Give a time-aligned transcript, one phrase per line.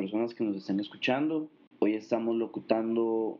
[0.00, 1.50] personas que nos estén escuchando.
[1.78, 3.38] Hoy estamos locutando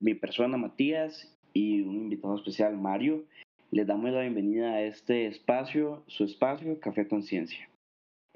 [0.00, 3.22] mi persona Matías y un invitado especial Mario.
[3.70, 7.70] Les damos la bienvenida a este espacio, su espacio, Café Conciencia.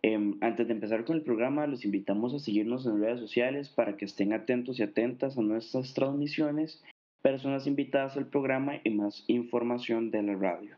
[0.02, 3.96] Em, antes de empezar con el programa, los invitamos a seguirnos en redes sociales para
[3.96, 6.80] que estén atentos y atentas a nuestras transmisiones,
[7.22, 10.76] personas invitadas al programa y más información de la radio.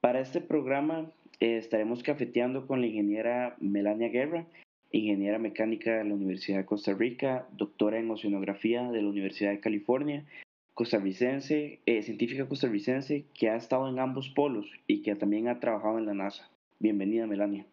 [0.00, 4.46] Para este programa eh, estaremos cafeteando con la ingeniera Melania Guerra,
[4.90, 9.60] ingeniera mecánica de la Universidad de Costa Rica, doctora en oceanografía de la Universidad de
[9.60, 10.24] California,
[10.74, 15.98] costarricense, eh, científica costarricense que ha estado en ambos polos y que también ha trabajado
[15.98, 16.48] en la NASA.
[16.78, 17.66] Bienvenida, Melania.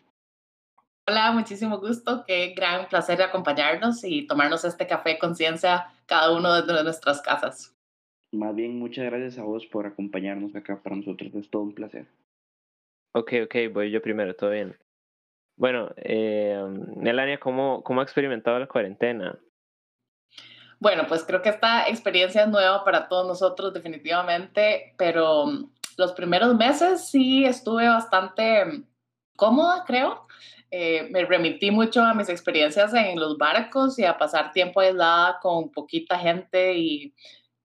[1.08, 2.24] Hola, muchísimo gusto.
[2.26, 7.76] Qué gran placer acompañarnos y tomarnos este café conciencia cada uno de nuestras casas.
[8.32, 10.82] Más bien, muchas gracias a vos por acompañarnos acá.
[10.82, 12.08] Para nosotros es todo un placer.
[13.14, 14.76] Ok, ok, voy yo primero, todo bien.
[15.58, 19.40] Bueno, eh, ¿cómo, ¿cómo ha experimentado la cuarentena?
[20.80, 26.12] Bueno, pues creo que esta experiencia es nueva para todos nosotros definitivamente, pero mm, los
[26.14, 28.86] primeros meses sí estuve bastante mm,
[29.38, 30.28] cómoda, creo.
[30.72, 35.40] Eh, me remití mucho a mis experiencias en los barcos y a pasar tiempo aislada
[35.42, 37.14] con poquita gente y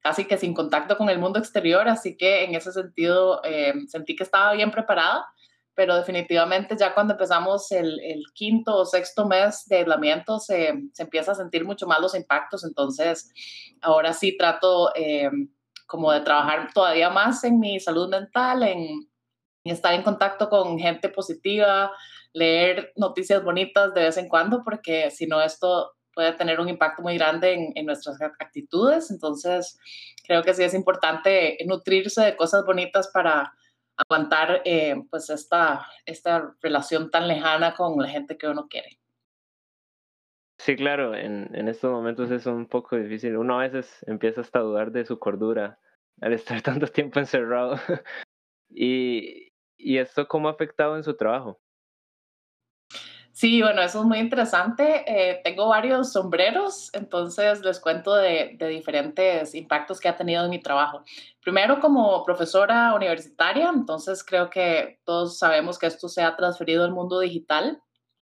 [0.01, 4.15] casi que sin contacto con el mundo exterior, así que en ese sentido eh, sentí
[4.15, 5.27] que estaba bien preparada
[5.75, 11.03] pero definitivamente ya cuando empezamos el, el quinto o sexto mes de aislamiento se, se,
[11.03, 13.33] empieza a sentir mucho más los impactos, entonces
[13.81, 15.31] ahora sí trato eh,
[15.87, 18.79] como de trabajar todavía más en mi salud mental, en,
[19.65, 21.93] en, estar en contacto con gente positiva,
[22.33, 27.03] leer noticias bonitas de vez en cuando, porque si no esto puede tener un impacto
[27.03, 29.11] muy grande en, en, nuestras actitudes.
[29.11, 29.79] Entonces,
[30.25, 33.53] creo que sí es importante nutrirse de cosas bonitas para,
[34.03, 38.99] aguantar eh, pues esta, esta relación tan lejana con la gente que uno quiere.
[40.59, 43.37] Sí, claro, en, en estos momentos es un poco difícil.
[43.37, 45.79] Uno a veces empieza hasta a dudar de su cordura
[46.21, 47.77] al estar tanto tiempo encerrado.
[48.69, 51.59] y, ¿Y esto cómo ha afectado en su trabajo?
[53.41, 55.03] Sí, bueno, eso es muy interesante.
[55.07, 60.51] Eh, tengo varios sombreros, entonces les cuento de, de, diferentes impactos que ha tenido en
[60.51, 61.05] mi trabajo.
[61.41, 66.93] Primero, como profesora universitaria, entonces creo que todos sabemos que esto se ha transferido al
[66.93, 67.81] mundo digital.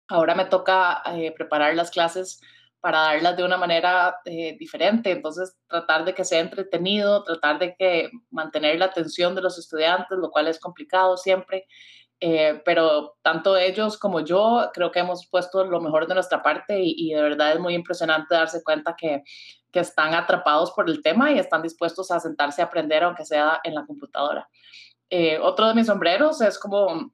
[0.07, 2.39] Ahora me toca eh, preparar las clases
[2.79, 7.75] para darlas de una manera eh, diferente, entonces tratar de que sea entretenido, tratar de
[7.75, 11.67] que mantener la atención de los estudiantes, lo cual es complicado siempre.
[12.23, 16.79] Eh, pero tanto ellos como yo creo que hemos puesto lo mejor de nuestra parte
[16.79, 19.23] y, y, de verdad es muy impresionante darse cuenta que,
[19.71, 23.59] que están atrapados por el tema y están dispuestos a sentarse a aprender aunque sea
[23.63, 24.47] en la computadora.
[25.09, 27.11] Eh, otro de mis sombreros es como,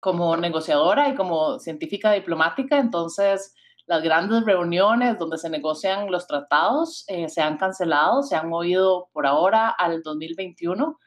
[0.00, 3.54] como negociadora y como científica diplomática, entonces
[3.86, 9.08] las grandes reuniones donde se negocian los tratados eh, se han cancelado, se han movido
[9.12, 10.98] por ahora al 2021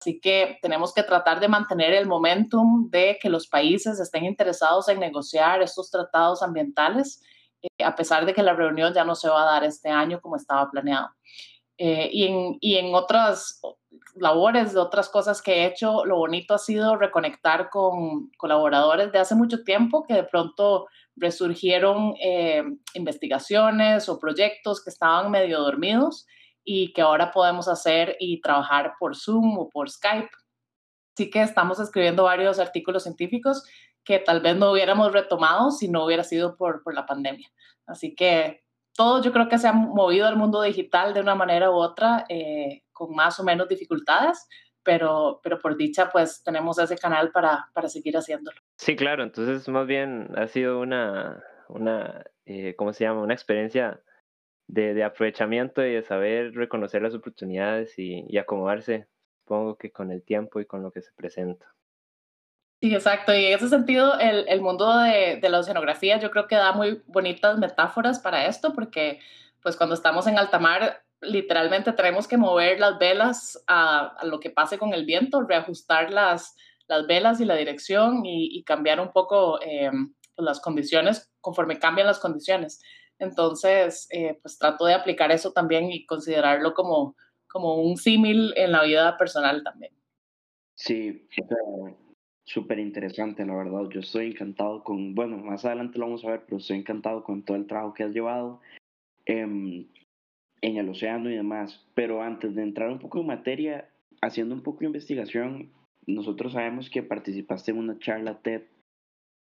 [0.00, 4.88] Así que tenemos que tratar de mantener el momentum de que los países estén interesados
[4.88, 7.22] en negociar estos tratados ambientales,
[7.60, 10.20] eh, a pesar de que la reunión ya no se va a dar este año
[10.22, 11.10] como estaba planeado.
[11.76, 13.60] Eh, y, en, y, en, otras
[14.14, 19.18] labores, de otras cosas que he hecho, lo bonito ha sido reconectar con colaboradores de
[19.18, 26.26] hace mucho tiempo que de pronto resurgieron eh, investigaciones o proyectos que estaban medio dormidos
[26.64, 30.30] y que ahora podemos hacer y trabajar por Zoom o por Skype.
[31.14, 33.64] Así que estamos escribiendo varios artículos científicos
[34.04, 37.48] que tal vez no hubiéramos retomado si no hubiera sido por, por la pandemia.
[37.86, 38.62] Así que
[38.94, 42.24] todo yo creo que se ha movido al mundo digital de una manera u otra,
[42.28, 44.46] eh, con más o menos dificultades,
[44.82, 48.58] pero, pero por dicha pues tenemos ese canal para, para seguir haciéndolo.
[48.76, 53.22] Sí, claro, entonces más bien ha sido una, una eh, ¿cómo se llama?
[53.22, 54.00] Una experiencia
[54.72, 59.06] de, aprovechamiento y de saber reconocer las oportunidades y, acomodarse,
[59.42, 61.74] supongo que con el tiempo y con lo que se presenta.
[62.80, 63.34] Sí, exacto.
[63.34, 66.72] Y en ese sentido, el, el mundo de, de, la oceanografía yo creo que da
[66.72, 69.20] muy bonitas metáforas para esto, porque
[69.62, 74.50] pues cuando estamos en alta mar, literalmente tenemos que mover las velas a, lo que
[74.50, 76.56] pase con el viento, reajustar las,
[76.86, 79.90] las velas y la dirección y, y cambiar un poco eh,
[80.36, 82.80] las condiciones conforme cambian las condiciones.
[83.20, 87.14] Entonces, eh, pues trato de aplicar eso también y considerarlo como,
[87.48, 89.92] como un símil en la vida personal también.
[90.74, 91.28] Sí,
[92.44, 93.88] súper interesante, la verdad.
[93.90, 97.44] Yo estoy encantado con, bueno, más adelante lo vamos a ver, pero estoy encantado con
[97.44, 98.60] todo el trabajo que has llevado
[99.26, 101.86] eh, en el océano y demás.
[101.94, 103.90] Pero antes de entrar un poco en materia,
[104.22, 105.70] haciendo un poco de investigación,
[106.06, 108.62] nosotros sabemos que participaste en una charla TED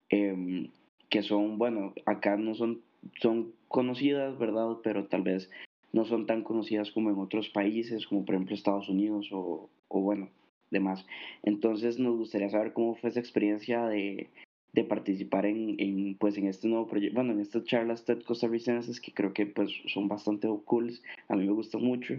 [0.10, 0.70] eh,
[1.10, 2.82] que son, bueno, acá no son,
[3.22, 4.78] son conocidas, ¿verdad?
[4.84, 5.50] Pero tal vez
[5.92, 10.02] no son tan conocidas como en otros países, como por ejemplo Estados Unidos o, o
[10.02, 10.30] bueno,
[10.72, 11.06] demás.
[11.44, 14.30] Entonces nos gustaría saber cómo fue esa experiencia de,
[14.74, 19.00] de participar en, en, pues, en este nuevo proyecto, bueno, en estas charlas TED costarricenses
[19.00, 20.92] que creo que pues son bastante cool,
[21.30, 22.16] a mí me gusta mucho.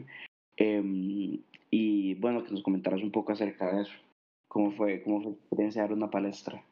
[0.57, 1.41] Em,
[1.71, 3.95] y bueno, que nos comentaras un poco acerca de eso.
[4.49, 6.65] ¿Cómo fue, cómo fue la experiencia de dar una palestra?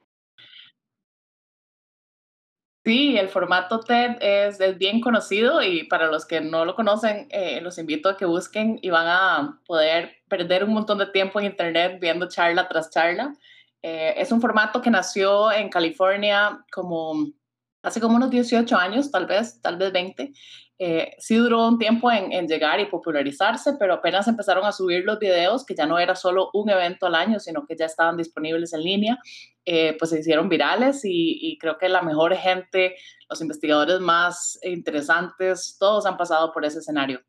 [2.85, 7.61] Sí, el formato TED es, bien conocido y para los que no lo conocen, eh,
[7.61, 11.47] los invito a que busquen y van a poder perder un montón de tiempo en
[11.47, 13.35] Internet viendo charla tras charla.
[13.83, 17.15] Eh, es un formato que nació en California como
[17.83, 20.33] hace como unos 18 años, tal vez, tal vez 20,
[20.79, 25.19] eh, sí duró un tiempo en, llegar y popularizarse, pero apenas empezaron a subir los
[25.19, 28.73] videos, que ya no era solo un evento al año, sino que ya estaban disponibles
[28.73, 29.19] en línea,
[29.65, 32.97] eh, pues se hicieron virales y, creo que la mejor gente,
[33.29, 37.21] los investigadores más interesantes, todos han pasado por ese escenario.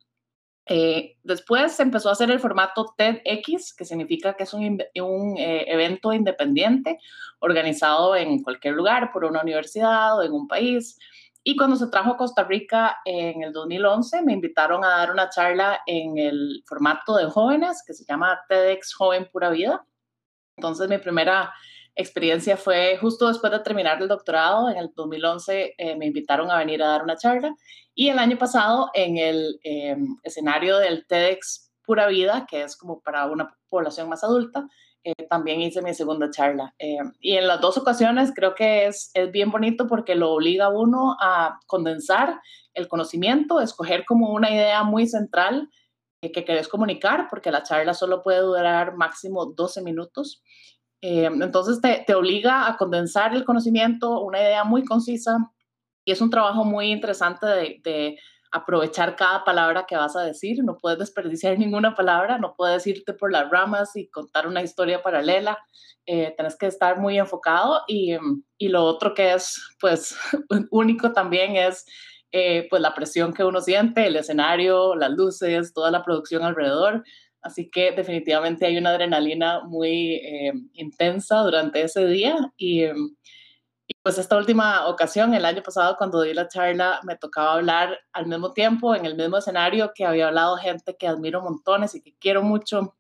[0.65, 5.37] Eh, después se empezó a hacer el formato TEDx, que significa que es un, un
[5.37, 6.97] eh, evento independiente
[7.39, 10.97] organizado en cualquier lugar, por una universidad o en un país.
[11.43, 15.29] Y cuando se trajo a Costa Rica en el 2011, me invitaron a dar una
[15.29, 19.85] charla en el formato de jóvenes que se llama TEDx Joven Pura Vida.
[20.55, 21.53] Entonces mi primera
[21.95, 26.57] experiencia fue justo después de terminar el doctorado, en el 2011 eh, me invitaron a
[26.57, 27.55] venir a dar una charla
[27.93, 33.01] y el año pasado en el eh, escenario del TEDx Pura Vida, que es como
[33.01, 34.67] para una población más adulta,
[35.05, 36.73] eh, también hice mi segunda charla.
[36.79, 40.65] Eh, y en las dos ocasiones creo que es, es bien bonito porque lo obliga
[40.65, 42.39] a uno a condensar
[42.73, 45.69] el conocimiento, escoger como una idea muy central
[46.21, 50.41] eh, que querés comunicar, porque la charla solo puede durar máximo 12 minutos.
[51.05, 55.51] Entonces te, obliga a condensar el conocimiento, una idea muy concisa,
[56.05, 58.17] y es un trabajo muy interesante de,
[58.55, 63.13] aprovechar cada palabra que vas a decir, no puedes desperdiciar ninguna palabra, no puedes irte
[63.13, 65.57] por las ramas y contar una historia paralela,
[66.05, 68.15] eh, tienes que estar muy enfocado y,
[68.59, 70.15] y, lo otro que es pues
[70.69, 71.85] único también es
[72.35, 77.03] eh, pues la presión que uno siente, el escenario, las luces, toda la producción alrededor.
[77.43, 84.17] Así que definitivamente hay una adrenalina muy eh, intensa durante ese día y, y pues
[84.17, 88.53] esta última ocasión, el año pasado, cuando di la charla, me tocaba hablar al mismo
[88.53, 92.43] tiempo, en el mismo escenario que había hablado gente que admiro montones y que quiero
[92.43, 92.95] mucho,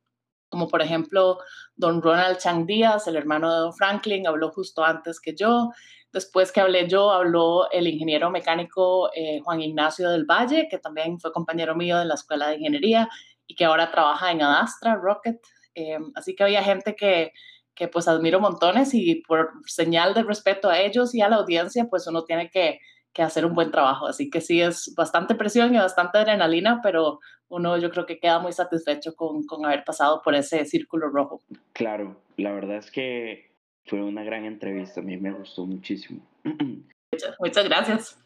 [0.49, 1.39] como por ejemplo
[1.75, 5.71] don Ronald Chang Díaz, el hermano de don Franklin, habló justo antes que yo.
[6.11, 11.19] Después que hablé yo, habló el ingeniero mecánico eh, Juan Ignacio del Valle, que también
[11.19, 13.09] fue compañero mío de la Escuela de Ingeniería
[13.47, 15.39] y que ahora trabaja en Adastra Rocket.
[15.75, 17.31] Eh, así que había gente que
[17.75, 21.87] que pues admiro montones y por señal de respeto a ellos y a la audiencia,
[21.89, 22.79] pues uno tiene que,
[23.13, 24.07] que hacer un buen trabajo.
[24.07, 28.39] Así que sí es bastante presión y bastante adrenalina, pero uno yo creo que queda
[28.39, 31.41] muy satisfecho con, con haber pasado por ese círculo rojo.
[31.73, 33.51] Claro, la verdad es que
[33.85, 36.21] fue una gran entrevista, a mí me gustó muchísimo.
[36.43, 38.19] Muchas, muchas gracias.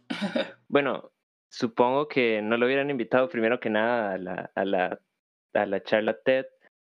[0.69, 1.11] Bueno,
[1.49, 4.99] supongo que no lo hubieran invitado primero que nada a la, a la,
[5.57, 6.45] a la charla TED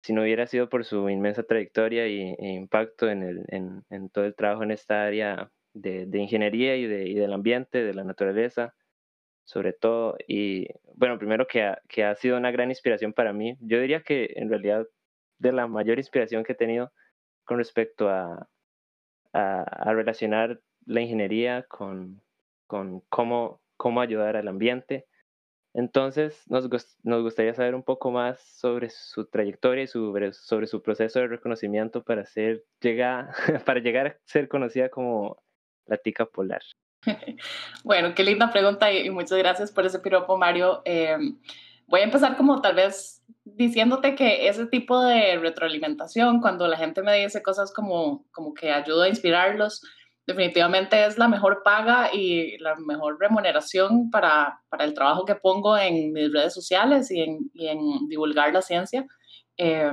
[0.04, 4.26] si no hubiera sido por su inmensa trayectoria y, e impacto en, el, en, todo
[4.26, 8.04] el trabajo en esta área de, de ingeniería y, de, y, del ambiente, de la
[8.04, 8.76] naturaleza,
[9.46, 10.18] sobre todo.
[10.28, 13.56] Y bueno, primero que ha, que ha sido una gran inspiración para mí.
[13.62, 14.86] Yo diría que en realidad
[15.40, 16.92] de la mayor inspiración que he tenido
[17.46, 18.50] con respecto a,
[19.32, 22.22] a, a relacionar la ingeniería con,
[22.68, 25.06] con cómo, cómo ayudar al ambiente
[25.74, 26.70] entonces, nos,
[27.04, 31.28] nos gustaría saber un poco más sobre su trayectoria y sobre, sobre su proceso de
[31.28, 33.30] reconocimiento para, ser, llegar,
[33.66, 35.42] para llegar a ser conocida como
[35.86, 36.62] la tica polar.
[37.84, 40.82] Bueno, qué linda pregunta y, muchas gracias por ese piropo, Mario.
[40.86, 41.18] Eh,
[41.88, 47.02] voy a empezar como tal vez diciéndote que ese tipo de retroalimentación, cuando la gente
[47.02, 49.82] me dice cosas como, como que ayuda a inspirarlos,
[50.26, 55.78] definitivamente es la mejor paga y la mejor remuneración para, para el trabajo que pongo
[55.78, 59.06] en mis redes sociales y en, divulgar la ciencia,
[59.58, 59.92] eh,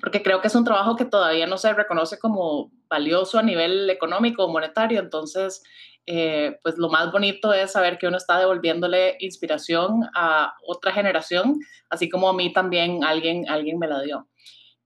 [0.00, 3.90] porque creo que es un trabajo que todavía no se reconoce como valioso a nivel
[3.90, 5.62] económico o monetario, entonces,
[6.06, 11.58] eh, pues lo más bonito es saber que uno está devolviéndole inspiración a otra generación,
[11.88, 14.28] así como a mí también alguien, alguien me la dio.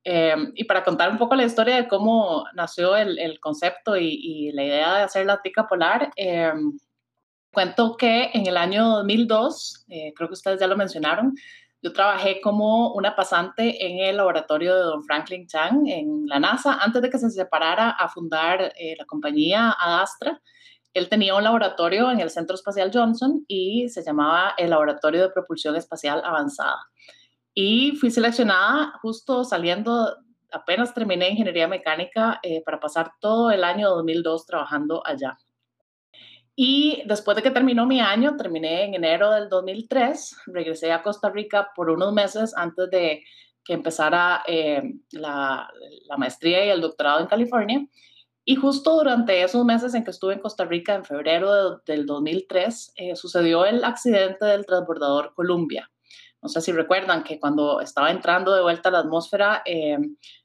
[0.06, 4.08] Eh, y para contar un poco la historia de cómo nació el, el concepto y,
[4.22, 6.52] y, la idea de hacer la tica polar, eh,
[7.50, 11.34] cuento que en el año 2002, eh, creo que ustedes ya lo mencionaron,
[11.82, 16.74] yo trabajé como una pasante en el laboratorio de don Franklin Chang en la NASA
[16.74, 20.40] antes de que se separara a fundar la compañía Adastra.
[20.94, 25.28] él tenía un laboratorio en el Centro Espacial Johnson y se llamaba el Laboratorio de
[25.28, 26.78] Propulsión Espacial Avanzada.
[27.54, 30.16] Y fui seleccionada justo saliendo,
[30.50, 35.38] apenas terminé ingeniería mecánica eh, para pasar todo el año 2002 trabajando allá.
[36.56, 41.30] Y después de que terminó mi año, terminé en enero del 2003, regresé a Costa
[41.30, 43.24] Rica por unos meses antes de
[43.64, 44.82] que empezara eh,
[45.12, 45.68] la,
[46.06, 47.86] la, maestría y el doctorado en California.
[48.44, 52.92] Y justo durante esos meses en que estuve en Costa Rica, en febrero del 2003,
[52.96, 55.90] eh, sucedió el accidente del transbordador Columbia.
[56.44, 59.96] No sé si recuerdan que cuando estaba entrando de vuelta a la atmósfera, eh,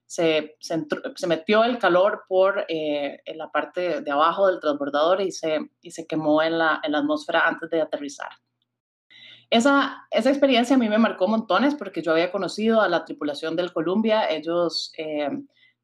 [0.05, 5.33] se, se, metió el calor por eh, en la parte de abajo del transbordador y
[5.33, 8.29] se, y se quemó en la, en la atmósfera antes de aterrizar.
[9.49, 13.57] Esa, esa experiencia a mí me marcó montones porque yo había conocido a la tripulación
[13.57, 14.29] del Columbia.
[14.29, 15.29] Ellos eh,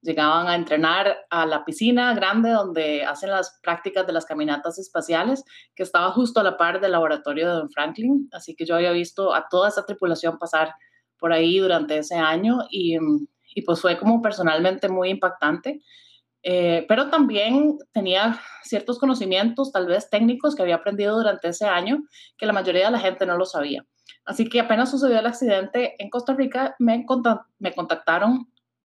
[0.06, 5.44] llegaban a entrenar a la piscina grande donde hacen las prácticas de las caminatas espaciales,
[5.76, 8.30] que estaba justo a la par del laboratorio de Don Franklin.
[8.32, 10.74] Así que yo había visto a toda esa tripulación pasar
[11.20, 12.98] por ahí durante ese año y,
[13.56, 15.82] y pues fue como personalmente muy impactante.
[16.48, 22.04] Eh, pero también tenía ciertos conocimientos, tal vez técnicos, que había aprendido durante ese año,
[22.38, 23.84] que la mayoría de la gente no lo sabía.
[24.26, 27.04] Así que apenas sucedió el accidente en Costa Rica, me,
[27.58, 28.48] me contactaron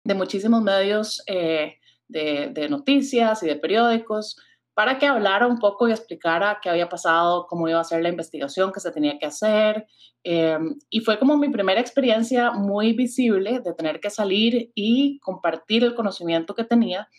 [0.08, 1.76] de muchísimos medios eh,
[2.08, 4.38] de, noticias y de periódicos
[4.74, 8.10] para que hablara un poco y explicara qué había pasado, cómo iba a ser la
[8.10, 9.86] investigación que se tenía que hacer.
[10.24, 15.84] Em, y fue como mi primera experiencia muy visible de tener que salir y compartir
[15.84, 17.10] el conocimiento que tenía.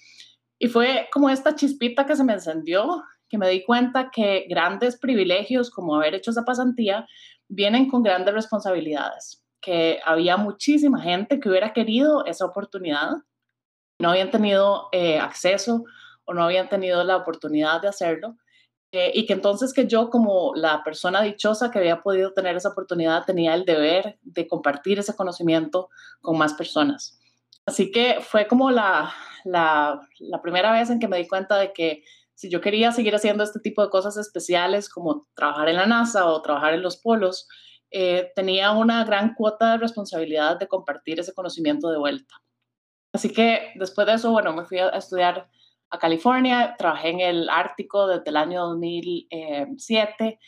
[0.59, 4.99] Y fue como esta chispita que se me encendió, que me di cuenta que grandes
[4.99, 7.07] privilegios como haber hecho esa pasantía
[7.49, 13.10] vienen con grandes responsabilidades, que había muchísima gente que hubiera querido esa oportunidad,
[14.00, 15.84] no habían tenido eh, acceso
[16.24, 18.36] o no habían tenido la oportunidad de hacerlo.
[18.90, 22.70] Eh, y que entonces que yo como la persona dichosa que había podido tener esa
[22.70, 25.90] oportunidad tenía el deber de compartir ese conocimiento
[26.22, 27.18] con más personas.
[27.66, 29.12] Así que fue como la,
[29.44, 32.02] la, la primera vez en que me di cuenta de que
[32.34, 36.26] si yo quería seguir haciendo este tipo de cosas especiales como trabajar en la NASA
[36.26, 37.46] o trabajar en los polos,
[37.90, 42.35] eh, tenía una gran cuota de responsabilidad de compartir ese conocimiento de vuelta.
[43.12, 45.49] Así que después de eso, bueno, me fui a estudiar
[45.90, 50.38] a California, trabajé en el Ártico desde el año 2007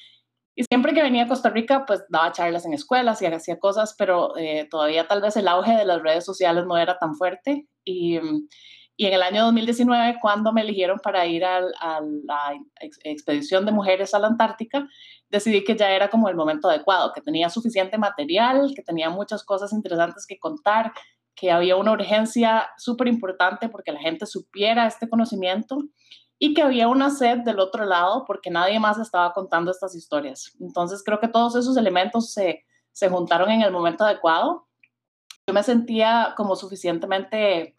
[0.60, 3.94] y siempre que venía a Costa Rica, pues daba charlas en escuelas y hacía cosas,
[3.96, 7.66] pero eh, todavía tal vez el auge de las redes sociales no era tan fuerte.
[7.82, 8.18] Y,
[8.96, 12.54] y en el año 2019, cuando me eligieron para ir a la
[13.04, 14.86] expedición de mujeres a la Antártica,
[15.30, 19.44] decidí que ya era como el momento adecuado, que tenía suficiente material, que tenía muchas
[19.44, 20.92] cosas interesantes que contar
[21.40, 25.78] que había una urgencia súper importante porque la gente supiera este conocimiento
[26.38, 30.52] y que había una sed del otro lado porque nadie más estaba contando estas historias.
[30.60, 34.68] Entonces creo que todos esos elementos se, se juntaron en el momento adecuado.
[35.46, 37.74] Yo me sentía como suficientemente,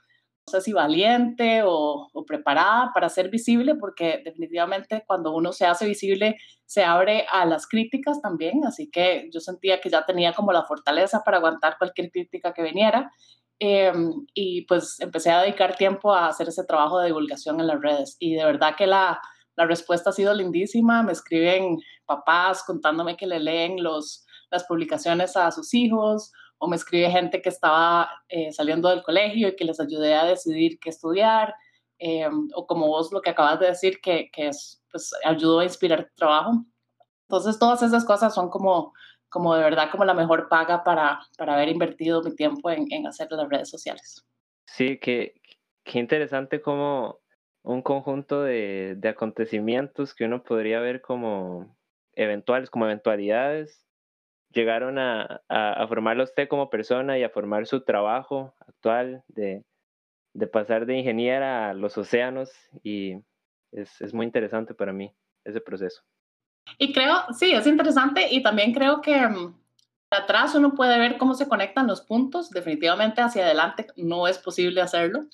[0.47, 5.65] no sé si valiente o, o preparada para ser visible porque definitivamente cuando uno se
[5.65, 10.33] hace visible se abre a las críticas también, así que yo sentía que ya tenía
[10.33, 13.11] como la fortaleza para aguantar cualquier crítica que viniera
[13.63, 17.79] Em, y pues empecé a dedicar tiempo a hacer ese trabajo de divulgación en las
[17.79, 18.17] redes.
[18.17, 19.21] Y de verdad que la,
[19.55, 21.03] la respuesta ha sido lindísima.
[21.03, 26.31] Me escriben papás contándome que le leen los, las publicaciones a sus hijos
[26.61, 30.25] o me escribe gente que estaba eh, saliendo del colegio y que les ayudé a
[30.25, 31.55] decidir qué estudiar.
[31.97, 35.63] Em, o como vos lo que acabas de decir, que, que es, pues, ayudó a
[35.63, 36.63] inspirar tu trabajo.
[37.27, 38.93] Entonces, todas esas cosas son como
[39.31, 43.07] como de verdad como la mejor paga para, para haber invertido mi tiempo en, en
[43.07, 44.27] hacer las redes sociales.
[44.67, 45.35] Sí, qué,
[45.85, 47.21] qué interesante como
[47.63, 51.77] un conjunto de, de, acontecimientos que uno podría ver como
[52.13, 53.87] eventuales, como eventualidades,
[54.51, 59.63] llegaron a, a, a formarlo usted como persona y a formar su trabajo actual de,
[60.33, 62.51] de pasar de ingeniera a los océanos
[62.83, 63.15] y
[63.71, 66.03] es, es muy interesante para mí ese proceso.
[66.77, 69.57] Y creo, sí, es interesante y también creo que um,
[70.09, 72.49] atrás uno puede ver cómo se conectan los puntos.
[72.51, 75.25] Definitivamente hacia adelante no es posible hacerlo.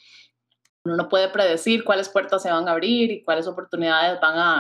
[0.84, 4.60] Uno no puede predecir cuáles puertas se van a abrir y cuáles oportunidades van a,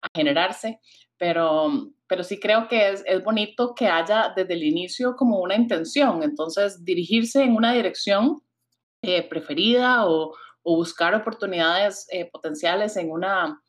[0.00, 0.80] a generarse,
[1.18, 5.54] pero, pero sí creo que es, es, bonito que haya desde el inicio como una
[5.54, 6.22] intención.
[6.22, 8.42] Entonces, dirigirse en una dirección
[9.02, 13.60] eh, preferida o, o, buscar oportunidades eh, potenciales en una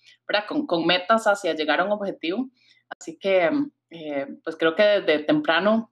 [0.47, 2.49] con, con, metas hacia llegar a un objetivo.
[2.89, 3.49] Así que,
[3.89, 5.91] eh, pues creo que desde temprano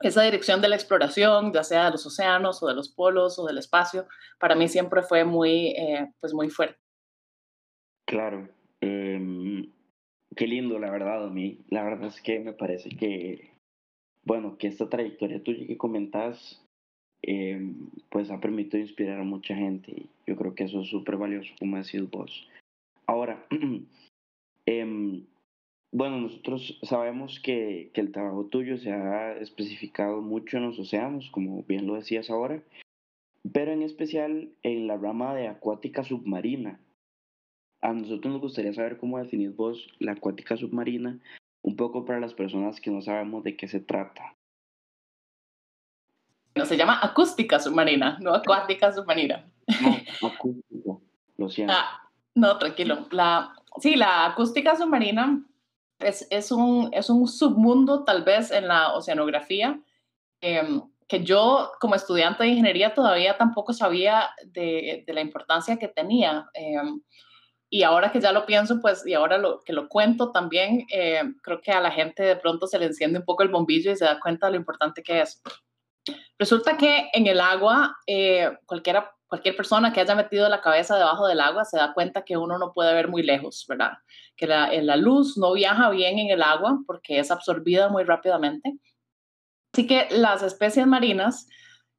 [0.00, 3.46] esa dirección de la exploración, ya sea de los océanos o de los polos o
[3.46, 4.06] del espacio,
[4.38, 6.78] para mí siempre fue muy, eh, pues muy fuerte.
[8.06, 8.48] Claro.
[8.80, 9.70] Em,
[10.36, 11.58] qué lindo, la verdad, a mí.
[11.68, 13.50] La verdad es que me parece que,
[14.24, 16.64] bueno, que esta trayectoria tuya que comentas,
[17.22, 20.06] em, pues ha permitido inspirar a mucha gente.
[20.26, 22.48] Yo creo que eso es súper valioso, como decís vos.
[23.06, 23.46] Ahora,
[24.66, 25.26] em,
[25.92, 31.30] bueno, nosotros sabemos que, que, el trabajo tuyo se ha especificado mucho en los océanos,
[31.30, 32.62] como bien lo decías ahora,
[33.52, 36.78] pero en especial en la rama de acuática submarina.
[37.82, 41.18] A nosotros nos gustaría saber cómo definís vos la acuática submarina,
[41.62, 44.36] un poco para las personas que no sabemos de qué se trata.
[46.54, 49.50] No, se llama acústica submarina, no acuática submarina.
[50.20, 50.98] No, acústica,
[51.38, 51.72] lo siento.
[51.74, 53.06] Ah, no, tranquilo.
[53.12, 55.42] La, sí, la acústica submarina
[56.00, 59.80] es, es, un, es un submundo tal vez en la oceanografía
[60.40, 65.88] em, que yo como estudiante de ingeniería todavía tampoco sabía de, de la importancia que
[65.88, 66.50] tenía.
[66.54, 67.00] Em,
[67.70, 71.22] y ahora que ya lo pienso, pues, y ahora lo, que lo cuento también, eh,
[71.42, 73.96] creo que a la gente de pronto se le enciende un poco el bombillo y
[73.96, 75.40] se da cuenta de lo importante que es.
[76.36, 81.28] Resulta que en el agua, eh, cualquiera cualquier persona que haya metido la cabeza debajo
[81.28, 83.92] del agua se da cuenta que uno no puede ver muy lejos, ¿verdad?
[84.36, 88.76] Que la, la luz no viaja bien en el agua porque es absorbida muy rápidamente.
[89.72, 91.46] Así que las especies marinas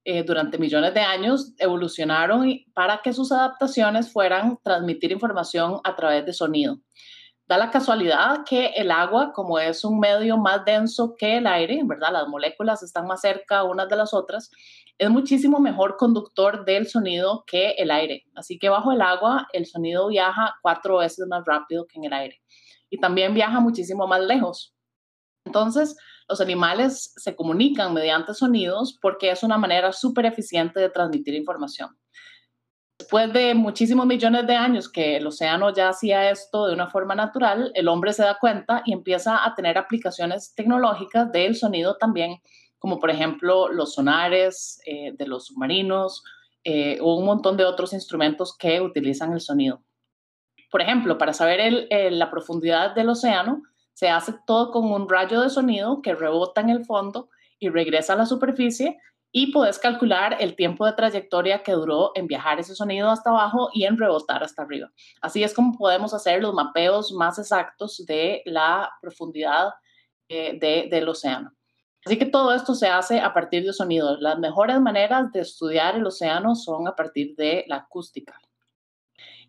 [0.04, 6.26] eh, durante millones de años evolucionaron para que sus adaptaciones fueran transmitir información a través
[6.26, 6.78] de sonido.
[7.48, 11.82] Da la casualidad que el agua, como es un medio más denso que el aire,
[11.84, 12.14] ¿verdad?
[12.14, 14.50] Las moléculas están más cerca unas de las otras,
[14.98, 18.24] es muchísimo mejor conductor del sonido que el aire.
[18.36, 22.14] Así que bajo el agua el sonido viaja cuatro veces más rápido que en el
[22.14, 22.42] aire.
[22.90, 24.74] Y también viaja muchísimo más lejos.
[25.46, 25.98] Entonces,
[26.32, 31.90] los animales se comunican mediante sonidos porque es una manera súper eficiente de transmitir información.
[32.98, 37.16] Después de muchísimos millones de años que el océano ya hacía esto de una forma
[37.16, 42.38] natural, el hombre se da cuenta y empieza a tener aplicaciones tecnológicas del sonido también
[42.80, 46.24] como por ejemplo los sonares eh, de los submarinos
[46.64, 49.84] eh, o un montón de otros instrumentos que utilizan el sonido.
[50.72, 53.62] Por ejemplo, para saber la profundidad del océano,
[54.02, 58.14] se hace todo con un rayo de sonido que rebota en el fondo y regresa
[58.14, 58.98] a la superficie
[59.32, 63.70] y puedes calcular el tiempo de trayectoria que duró en viajar ese sonido hasta abajo
[63.76, 64.92] y en rebotar hasta arriba.
[65.22, 69.70] Así es como podemos hacer los mapeos más exactos de la profundidad
[70.30, 70.58] eh,
[70.90, 71.52] del océano.
[72.04, 74.20] Así que todo esto se hace a partir de sonidos.
[74.20, 78.34] Las mejores maneras de estudiar el océano son a partir de la acústica.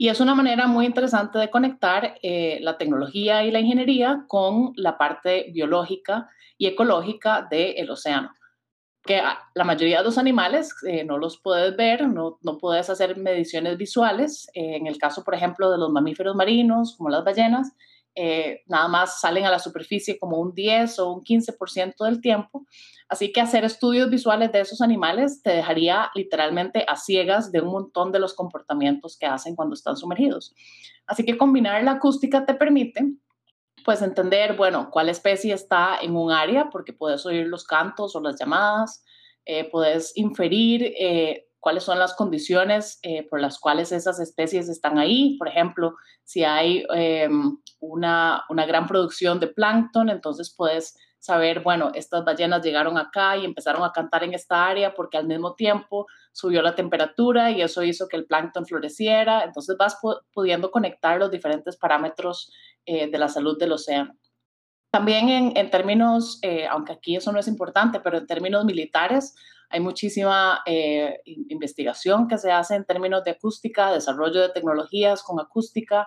[0.02, 4.72] Y es una manera muy interesante de conectar eh, la tecnología y la ingeniería con
[4.74, 8.32] la parte biológica y ecológica del océano.
[9.04, 9.22] Que
[9.54, 13.78] la mayoría de los animales eh, no los puedes ver, no, no puedes hacer mediciones
[13.78, 14.48] visuales.
[14.54, 17.70] Eh, en el caso, por ejemplo, de los mamíferos marinos, como las ballenas,
[18.14, 22.66] eh, nada más salen a la superficie como un 10 o un 15% del tiempo.
[23.08, 27.68] Así que hacer estudios visuales de esos animales te dejaría literalmente a ciegas de un
[27.70, 30.54] montón de los comportamientos que hacen cuando están sumergidos.
[31.06, 33.12] Así que combinar la acústica te permite
[33.84, 38.20] pues entender, bueno, cuál especie está en un área, porque puedes oír los cantos o
[38.20, 39.04] las llamadas,
[39.44, 44.98] eh, puedes inferir eh, cuáles son las condiciones eh, por las cuales esas especies están
[44.98, 45.36] ahí.
[45.38, 45.94] Por ejemplo,
[46.24, 52.64] si hay em, una, una, gran producción de plancton, entonces puedes saber, bueno, estas ballenas
[52.64, 56.74] llegaron acá y empezaron a cantar en esta área porque al mismo tiempo subió la
[56.74, 59.44] temperatura y eso hizo que el plancton floreciera.
[59.44, 59.96] Entonces vas
[60.34, 62.52] pudiendo conectar los diferentes parámetros
[62.86, 64.16] eh, de la salud del océano.
[64.90, 69.36] También en, en términos, eh, aunque aquí eso no es importante, pero en términos militares,
[69.72, 75.40] hay muchísima eh, investigación que se hace en términos de acústica, desarrollo de tecnologías con
[75.40, 76.06] acústica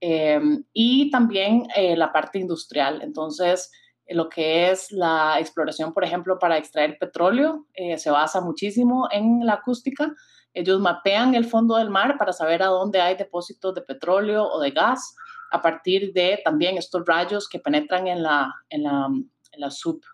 [0.00, 3.00] em, y también eh, la parte industrial.
[3.02, 3.72] Entonces,
[4.08, 9.44] lo que es la exploración, por ejemplo, para extraer petróleo, eh, se basa muchísimo en
[9.44, 10.14] la acústica.
[10.52, 14.60] Ellos mapean el fondo del mar para saber a dónde hay depósitos de petróleo o
[14.60, 15.14] de gas
[15.50, 19.08] a partir de también estos rayos que penetran en, la, en, la,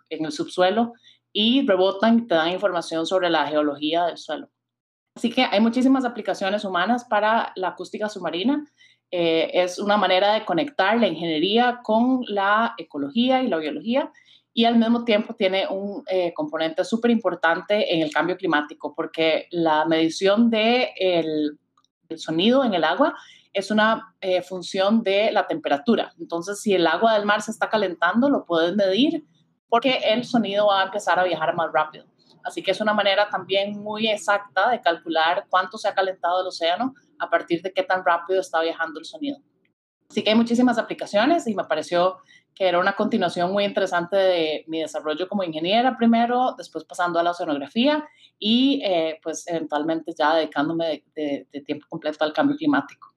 [0.08, 0.92] en, el subsuelo
[1.34, 4.48] y rebotan y te dan información sobre la geología del suelo.
[5.16, 8.64] Así que hay muchísimas aplicaciones humanas para la acústica submarina.
[9.10, 14.10] Eh, es una manera de conectar la ingeniería con la ecología y la biología
[14.54, 19.48] y al mismo tiempo tiene un eh, componente súper importante en el cambio climático porque
[19.50, 21.58] la medición del de
[22.08, 23.16] el sonido en el agua
[23.52, 26.12] es una eh, función de la temperatura.
[26.18, 29.24] Entonces, si el agua del mar se está calentando, lo puedes medir
[29.74, 32.04] porque el sonido va a empezar a viajar más rápido.
[32.44, 36.46] Así que es una manera también muy exacta de calcular cuánto se ha calentado el
[36.46, 39.38] océano a partir de qué tan rápido está viajando el sonido.
[40.08, 42.18] Así que hay muchísimas aplicaciones y me pareció
[42.54, 47.24] que era una continuación muy interesante de mi desarrollo como ingeniera primero, después pasando a
[47.24, 48.06] la oceanografía
[48.38, 53.12] y eh, pues eventualmente ya dedicándome de, tiempo completo al cambio climático.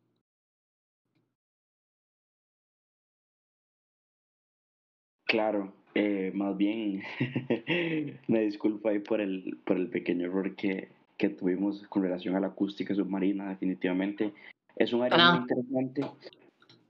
[5.25, 7.03] Claro, eh, más bien
[8.27, 12.39] me disculpo ahí por el, por el pequeño error que, que tuvimos con relación a
[12.39, 14.33] la acústica submarina, definitivamente.
[14.75, 16.01] Es un área muy interesante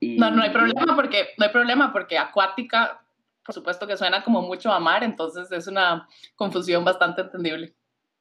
[0.00, 3.00] no, no hay problema porque, no hay problema porque acuática,
[3.44, 7.72] por supuesto que suena como mucho a mar, entonces es una confusión bastante entendible.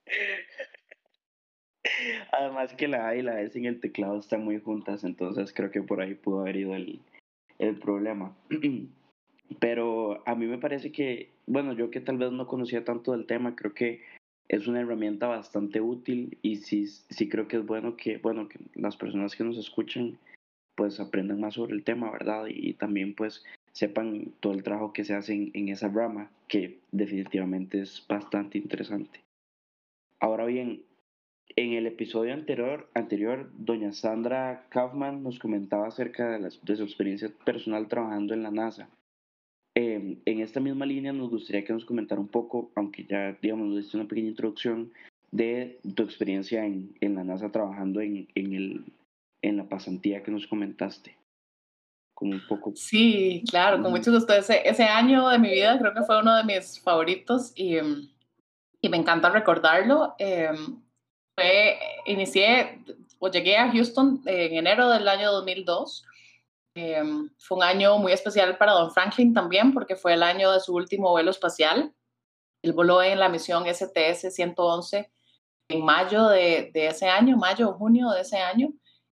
[2.31, 5.71] Además que la A y la S en el teclado están muy juntas, entonces creo
[5.71, 7.01] que por ahí pudo haber ido el,
[7.59, 8.35] el problema.
[9.59, 13.25] Pero a mí me parece que, bueno, yo que tal vez no conocía tanto del
[13.25, 14.01] tema, creo que
[14.49, 18.59] es una herramienta bastante útil y sí, sí creo que es bueno que, bueno, que
[18.75, 20.17] las personas que nos escuchan
[20.75, 22.45] pues aprendan más sobre el tema, ¿verdad?
[22.47, 27.81] Y, también pues sepan todo el trabajo que se hace en, esa rama, que definitivamente
[27.81, 29.19] es bastante interesante.
[30.19, 30.83] Ahora bien,
[31.55, 37.87] en el episodio anterior, anterior doña Sandra Kaufman nos comentaba acerca de, su experiencia personal
[37.87, 38.87] trabajando en la NASA.
[39.79, 43.67] Em, en esta misma línea nos gustaría que nos comentara un poco, aunque ya digamos
[43.67, 44.91] nos una pequeña introducción,
[45.29, 48.85] de tu experiencia en, en la NASA trabajando en, en, el,
[49.43, 51.15] en la pasantía que nos comentaste.
[52.15, 52.73] Como un poco.
[52.75, 54.33] Sí, claro, con mucho gusto.
[54.33, 57.77] Ese, ese año de mi vida creo que fue uno de mis favoritos y,
[58.81, 60.15] y me encanta recordarlo.
[60.17, 60.49] Eh,
[61.35, 62.79] fue, inicié
[63.19, 66.03] o llegué a Houston en enero del año 2002.
[66.79, 67.01] Eh,
[67.39, 70.75] fue un año muy especial para Don Franklin también porque fue el año de su
[70.75, 71.91] último vuelo espacial.
[72.61, 75.09] Él voló en la misión STS-111
[75.69, 78.69] en mayo de, ese año, mayo o junio de ese año.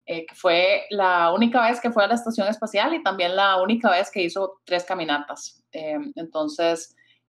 [0.06, 3.62] Eh, que fue la única vez que fue a la estación espacial y también la
[3.62, 5.62] única vez que hizo tres caminatas.
[5.70, 6.96] Eh, entonces,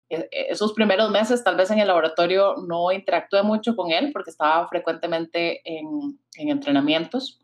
[0.08, 4.10] e, e, esos primeros meses tal vez en el laboratorio no interactué mucho con él
[4.10, 7.43] porque estaba frecuentemente en, en entrenamientos.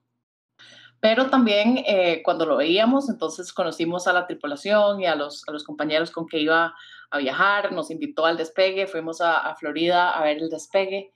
[1.01, 5.53] Pero también eh, cuando lo veíamos, entonces conocimos a la tripulación y a los, a
[5.53, 6.75] los compañeros con que iba
[7.11, 11.13] a viajar, nos invitó al despegue, fuimos a, a Florida a ver el despegue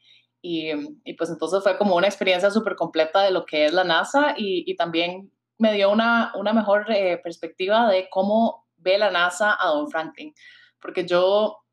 [0.47, 0.73] y,
[1.05, 4.35] y, pues entonces fue como una experiencia súper completa de lo que es la NASA
[4.37, 9.57] y, y también me dio una, una mejor eh, perspectiva de cómo ve la NASA
[9.59, 10.35] a Don Franklin.
[10.81, 11.65] Porque yo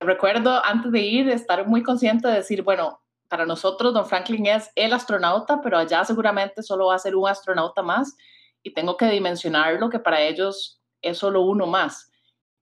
[0.00, 4.70] recuerdo antes de ir estar muy consciente de decir, bueno, para nosotros Don Franklin es
[4.74, 8.16] el astronauta, pero allá seguramente solo va a ser un astronauta más
[8.62, 12.10] y tengo que dimensionarlo que para ellos es solo uno más.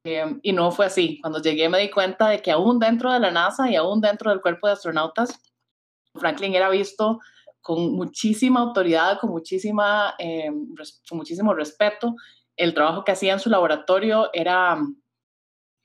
[0.05, 1.19] Em, y no fue así.
[1.23, 4.31] Cuando llegué me di cuenta de que aún dentro de la NASA y aún dentro
[4.31, 5.41] del cuerpo de astronautas,
[6.15, 7.21] Franklin era visto
[7.63, 10.75] con muchísima autoridad, con, muchísima, em,
[11.09, 12.15] con muchísimo respeto.
[12.57, 14.95] El trabajo que hacía en su laboratorio era, no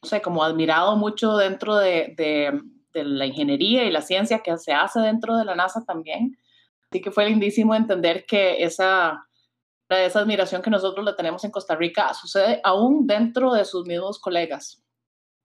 [0.03, 2.61] sé, como admirado mucho dentro de, de,
[2.93, 6.37] de la ingeniería y la ciencia que se hace dentro de la NASA también.
[6.89, 9.27] Así que fue lindísimo entender que esa,
[9.89, 14.19] esa admiración que nosotros le tenemos en Costa Rica sucede aún dentro de sus mismos
[14.19, 14.83] colegas.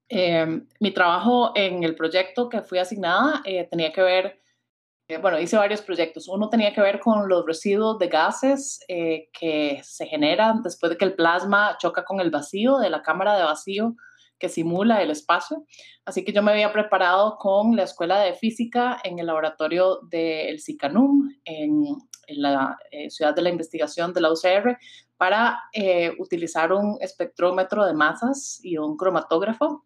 [0.09, 4.41] Em, mi trabajo en el proyecto que fui asignada eh, tenía que ver,
[5.09, 6.29] eh, bueno, hice varios proyectos.
[6.29, 10.99] Uno tenía que ver con los residuos de gases eh, que se generan después de
[10.99, 13.97] que el plasma choca con el vacío de la cámara de vacío
[14.39, 15.65] que simula el espacio.
[16.05, 20.61] Así que yo me había preparado con la Escuela de Física en el laboratorio del
[20.61, 21.85] SICANUM, en,
[22.29, 24.79] la eh, Ciudad de la Investigación de la UCR,
[25.17, 29.85] para eh, utilizar un espectrómetro de masas y un cromatógrafo.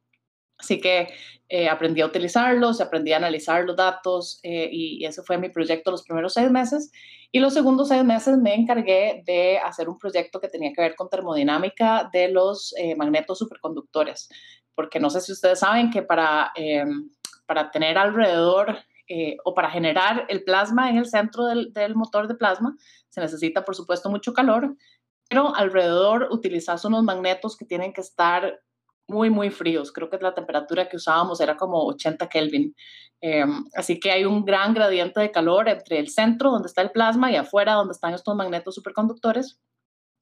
[0.59, 1.09] Así que
[1.49, 5.91] eh, aprendí a utilizarlos, aprendí a analizar los datos y, y ese fue mi proyecto
[5.91, 6.91] los primeros seis meses.
[7.31, 10.97] Y los segundos seis meses me encargué de hacer un proyecto que tenía que ver
[10.97, 14.29] con termodinámica de los magnetos superconductores,
[14.75, 16.53] porque no sé si ustedes saben que para,
[17.47, 18.79] para tener alrededor
[19.11, 22.77] eh, o para generar el plasma en el centro del, motor de plasma,
[23.09, 24.77] se necesita, por supuesto, mucho calor,
[25.31, 28.61] pero alrededor utilizas unos magnetos que tienen que estar
[29.09, 29.91] muy, muy fríos.
[29.93, 32.75] Creo que la temperatura que usábamos era como 80 Kelvin.
[33.21, 36.93] Em, así que hay un gran gradiente de calor entre el centro, donde está el
[36.93, 39.59] plasma, y afuera, donde están estos magnetos superconductores.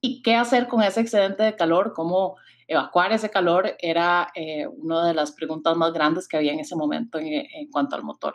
[0.00, 1.92] ¿Y qué hacer con ese excedente de calor?
[1.94, 2.36] ¿Cómo
[2.68, 3.76] evacuar ese calor?
[3.80, 7.96] Era eh, una de las preguntas más grandes que había en ese momento en cuanto
[7.96, 8.34] al motor.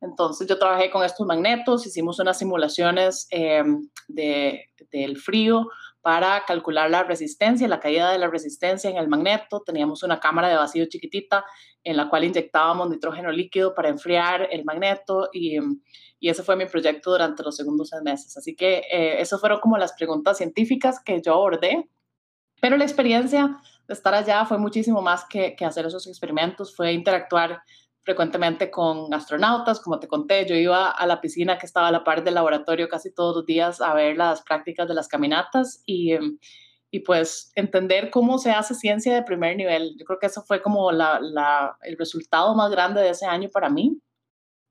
[0.00, 3.62] Entonces yo trabajé con estos magnetos, hicimos unas simulaciones eh,
[4.08, 5.68] de, del frío
[6.02, 9.62] para calcular la resistencia, la caída de la resistencia en el magneto.
[9.62, 11.44] Teníamos una cámara de vacío chiquitita
[11.84, 15.58] en la cual inyectábamos nitrógeno líquido para enfriar el magneto y,
[16.18, 18.36] y ese fue mi proyecto durante los segundos seis meses.
[18.36, 21.88] Así que eh, esas fueron como las preguntas científicas que yo abordé,
[22.60, 26.92] pero la experiencia de estar allá fue muchísimo más que, que hacer esos experimentos, fue
[26.92, 27.62] interactuar
[28.02, 32.04] frecuentemente con astronautas, como te conté, yo iba a la piscina que estaba a la
[32.04, 36.12] par del laboratorio casi todos los días a ver las prácticas de las caminatas y,
[36.12, 36.38] em,
[36.90, 39.96] y pues entender cómo se hace ciencia de primer nivel.
[39.98, 43.68] Yo creo que eso fue como la, el resultado más grande de ese año para
[43.68, 44.00] mí,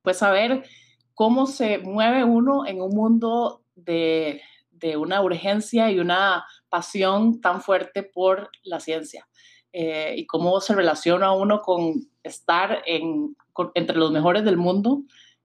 [0.02, 0.66] pues saber
[1.14, 7.62] cómo se mueve uno en un mundo de, de una urgencia y una pasión tan
[7.62, 9.28] fuerte por la ciencia.
[9.72, 13.36] Eh, y cómo se relaciona uno con estar en,
[13.74, 15.04] entre los mejores del mundo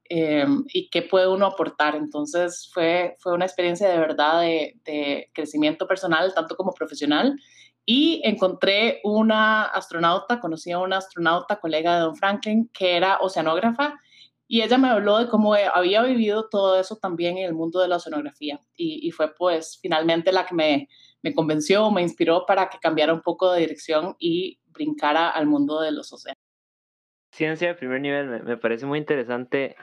[0.09, 1.97] eh, y qué puede uno aportar.
[1.97, 7.39] Entonces fue, fue una experiencia de verdad de, de, crecimiento personal, tanto como profesional.
[7.87, 14.01] Y encontré una astronauta, conocí a una astronauta, colega de Don Franklin, que era oceanógrafa,
[14.47, 17.89] y ella me habló de cómo había vivido todo eso también en el mundo de
[17.89, 18.61] la oceanografía.
[18.77, 20.89] Y, y fue pues finalmente la que me,
[21.23, 25.81] me convenció, me inspiró para que cambiara un poco de dirección y brincara al mundo
[25.81, 26.44] de los océanos.
[27.35, 29.75] Ciencia de primer nivel, me, parece muy interesante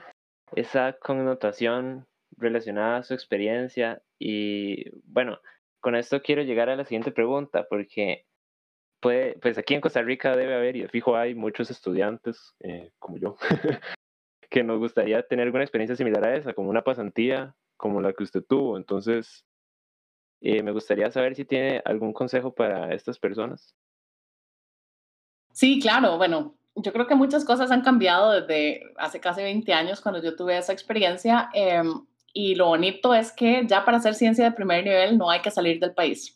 [0.55, 5.37] esa connotación relacionada a su experiencia y bueno,
[5.81, 8.25] con esto quiero llegar a la siguiente pregunta porque
[9.01, 13.17] puede, pues aquí en Costa Rica debe haber y fijo hay muchos estudiantes eh, como
[13.17, 13.35] yo
[14.49, 18.23] que nos gustaría tener alguna experiencia similar a esa, como una pasantía como la que
[18.23, 18.77] usted tuvo.
[18.77, 19.45] Entonces,
[20.39, 23.75] eh, me gustaría saber si tiene algún consejo para estas personas.
[25.51, 26.17] Sí, claro.
[26.17, 30.35] Bueno, yo creo que muchas cosas han cambiado desde hace casi 20 años cuando yo
[30.35, 31.49] tuve esa experiencia.
[31.53, 31.83] Eh,
[32.33, 35.51] y lo bonito es que ya para hacer ciencia de primer nivel no hay que
[35.51, 36.35] salir del país.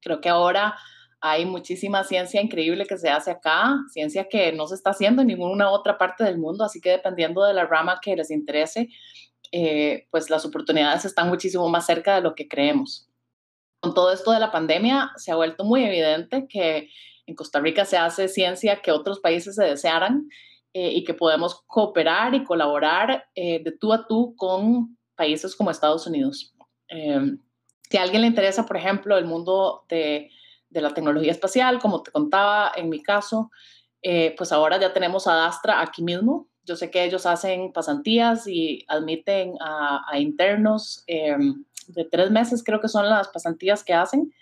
[0.00, 0.76] Creo que ahora
[1.20, 5.28] hay muchísima ciencia increíble que se hace acá, ciencia que no se está haciendo en
[5.28, 8.90] ninguna otra parte del mundo, así que dependiendo de la rama que les interese,
[9.50, 13.08] eh, pues las oportunidades están muchísimo más cerca de lo que creemos
[13.84, 16.88] con todo esto de la pandemia se ha vuelto muy evidente que
[17.26, 20.28] en Costa Rica se hace ciencia que otros países se desearan
[20.72, 25.70] eh, y que podemos cooperar y colaborar eh, de tú a tú con países como
[25.70, 26.54] Estados Unidos.
[26.88, 27.36] Eh,
[27.88, 30.30] si a alguien le interesa, por ejemplo, el mundo de,
[30.70, 33.52] la tecnología espacial, como te contaba en mi caso,
[34.36, 36.48] pues ahora ya tenemos a Dastra aquí mismo.
[36.64, 42.80] Yo sé que ellos hacen pasantías y admiten a, a internos de tres meses, creo
[42.80, 44.34] que son las pasantías que hacen.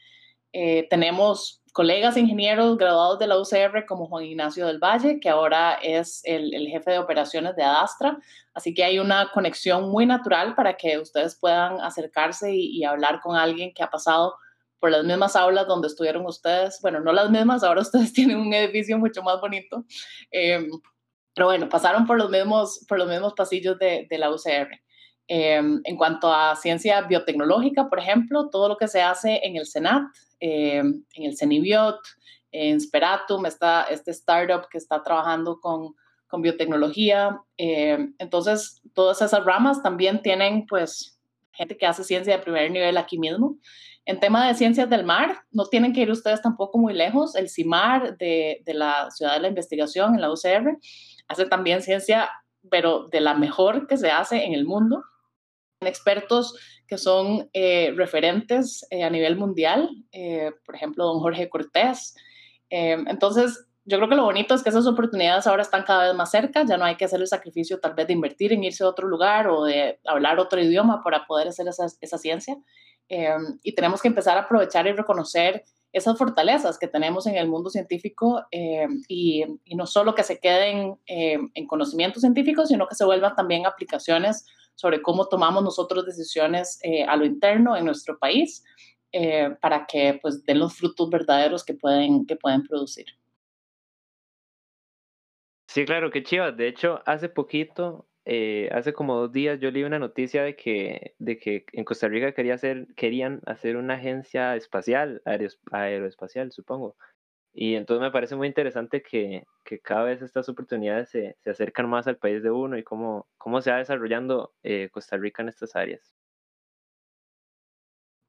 [0.53, 5.75] Eh, tenemos colegas ingenieros graduados de la UCR como Juan Ignacio del Valle, que ahora
[5.83, 8.19] es el, jefe de operaciones de Adastra.
[8.53, 13.37] Así que hay una conexión muy natural para que ustedes puedan acercarse y, hablar con
[13.37, 14.35] alguien que ha pasado
[14.79, 16.79] por las mismas aulas donde estuvieron ustedes.
[16.83, 19.85] Bueno, no las mismas, ahora ustedes tienen un edificio mucho más bonito.
[20.31, 20.69] Eh,
[21.35, 24.69] pero bueno, pasaron por los mismos, por los mismos pasillos de, la UCR.
[25.29, 29.65] Em, en cuanto a ciencia biotecnológica, por ejemplo, todo lo que se hace en el
[29.65, 30.03] Senat,
[30.43, 32.01] em, en el CENIBIOT,
[32.51, 35.95] en Speratum, está este startup que está trabajando con,
[36.27, 37.41] con biotecnología.
[37.57, 41.17] Em, entonces, todas esas ramas también tienen, pues,
[41.53, 43.57] gente que hace ciencia de primer nivel aquí mismo.
[44.05, 47.37] En tema de ciencias del mar, no tienen que ir ustedes tampoco muy lejos.
[47.37, 50.77] El CIMAR de, de la Ciudad de la Investigación en la UCR
[51.29, 52.29] hace también ciencia,
[52.69, 55.05] pero de la mejor que se hace en el mundo
[55.87, 56.55] expertos
[56.93, 62.15] que son eh, referentes eh, a nivel mundial, eh, por ejemplo, don Jorge Cortés.
[62.69, 66.31] entonces, yo creo que lo bonito es que esas oportunidades ahora están cada vez más
[66.31, 68.89] cerca, ya no hay que hacer el sacrificio tal vez de invertir en irse a
[68.89, 72.59] otro lugar o de hablar otro idioma para poder hacer esa, esa ciencia.
[73.09, 77.71] y tenemos que empezar a aprovechar y reconocer esas fortalezas que tenemos en el mundo
[77.71, 78.45] científico
[79.09, 83.65] y, y, no solo que se queden en conocimientos científicos, sino que se vuelvan también
[83.65, 88.65] aplicaciones sobre cómo tomamos nosotros decisiones eh, a lo interno en nuestro país
[89.13, 93.07] eh, para que pues den los frutos verdaderos que pueden, que pueden producir.
[95.69, 96.53] Sí, claro, qué chiva.
[96.53, 101.15] De hecho, hace poquito, eh, hace como dos días, yo leí una noticia de que,
[101.19, 105.23] de que en Costa Rica quería hacer, querían hacer una agencia espacial,
[105.71, 106.97] aeroespacial, supongo.
[107.55, 111.89] Y entonces me parece muy interesante que, que cada vez estas oportunidades se, se, acercan
[111.89, 115.51] más al país de uno y cómo, cómo se va desarrollando eh, Costa Rica en
[115.51, 116.15] estas áreas.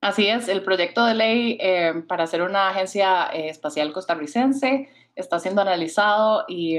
[0.04, 5.40] Así es, el proyecto de ley eh, para hacer una agencia eh, espacial costarricense está
[5.40, 6.78] siendo analizado y,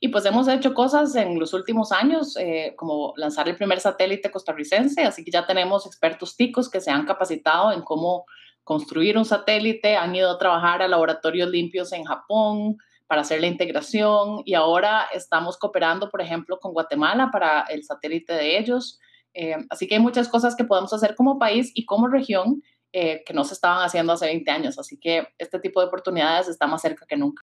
[0.00, 4.32] y, pues hemos hecho cosas en los últimos años, eh, como lanzar el primer satélite
[4.32, 8.26] costarricense, así que ya tenemos expertos ticos que se han capacitado en cómo
[8.64, 13.46] construir un satélite, han ido a trabajar a laboratorios limpios en Japón para hacer la
[13.46, 18.98] integración y ahora estamos cooperando, por ejemplo, con Guatemala para el satélite de ellos.
[19.34, 23.22] Eh, así que hay muchas cosas que podemos hacer como país y como región eh,
[23.26, 24.78] que no se estaban haciendo hace 20 años.
[24.78, 27.42] Así que este tipo de oportunidades está más cerca que nunca.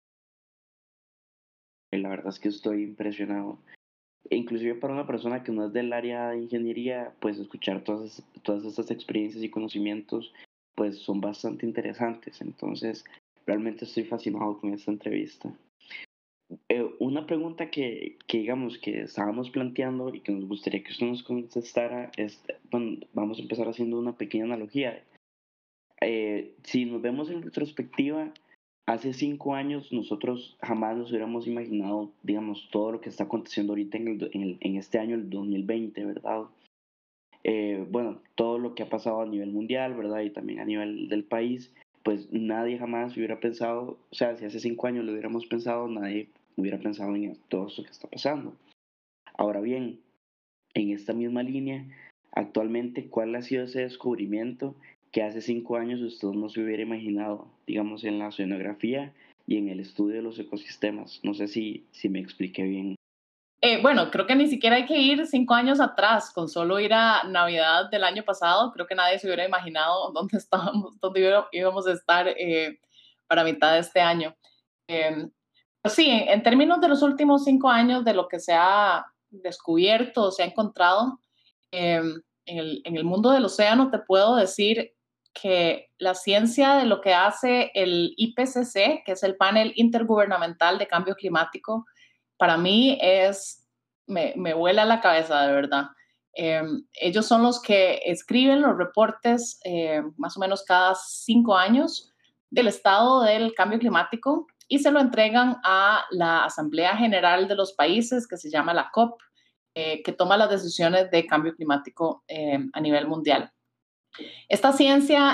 [1.91, 3.59] La verdad es que estoy impresionado.
[4.29, 8.23] E inclusive para una persona que no es del área de ingeniería, pues escuchar todas,
[8.43, 10.31] todas estas experiencias y conocimientos
[10.79, 12.39] pues son bastante interesantes.
[12.39, 13.03] Entonces,
[13.45, 15.53] realmente estoy fascinado con esta entrevista.
[16.69, 21.07] Eh, una pregunta que, que, digamos que estábamos planteando y que nos gustaría que usted
[21.07, 25.03] nos contestara es, bueno, vamos a empezar haciendo una pequeña analogía.
[25.99, 28.33] Eh, si nos vemos en retrospectiva,
[28.85, 33.97] hace cinco años nosotros jamás nos hubiéramos imaginado, digamos, todo lo que está aconteciendo ahorita
[33.97, 36.43] en, el, en, en este año, el 2020, ¿verdad?
[37.43, 40.21] Eh, bueno, todo lo que ha pasado a nivel mundial, ¿verdad?
[40.21, 41.73] Y también a nivel del país,
[42.03, 46.29] pues nadie jamás hubiera pensado, o sea, si hace cinco años lo hubiéramos pensado, nadie
[46.57, 48.55] hubiera pensado en todo esto que está pasando.
[49.37, 49.99] Ahora bien,
[50.73, 51.85] en esta misma línea,
[52.31, 54.75] actualmente, ¿cuál ha sido ese descubrimiento
[55.11, 59.13] que hace cinco años usted no se hubiera imaginado, digamos, en la oceanografía
[59.47, 61.21] y en el estudio de los ecosistemas?
[61.23, 62.95] No sé si, si me expliqué bien.
[63.61, 66.93] Eh, bueno, creo que ni siquiera hay que ir cinco años atrás, con solo ir
[66.93, 71.87] a Navidad del año pasado, creo que nadie se hubiera imaginado dónde estábamos, dónde íbamos
[71.87, 72.79] a estar eh,
[73.27, 74.35] para mitad de este año.
[75.81, 80.31] Pues sí, en términos de los últimos cinco años, de lo que se ha descubierto,
[80.31, 81.19] se ha encontrado
[81.71, 84.93] em, en el, en el mundo del océano, te puedo decir
[85.33, 90.87] que la ciencia de lo que hace el IPCC, que es el panel intergubernamental de
[90.87, 91.85] cambio climático,
[92.39, 93.67] para mí es,
[94.07, 95.89] me, me vuela la cabeza de verdad.
[96.33, 102.13] Em, ellos son los que escriben los reportes eh, más o menos cada cinco años
[102.49, 107.73] del estado del cambio climático y se lo entregan a la Asamblea General de los
[107.73, 109.19] Países, que se llama la COP,
[109.75, 112.23] eh, que toma las decisiones de cambio climático
[112.73, 113.51] a nivel mundial.
[114.47, 115.33] Esta ciencia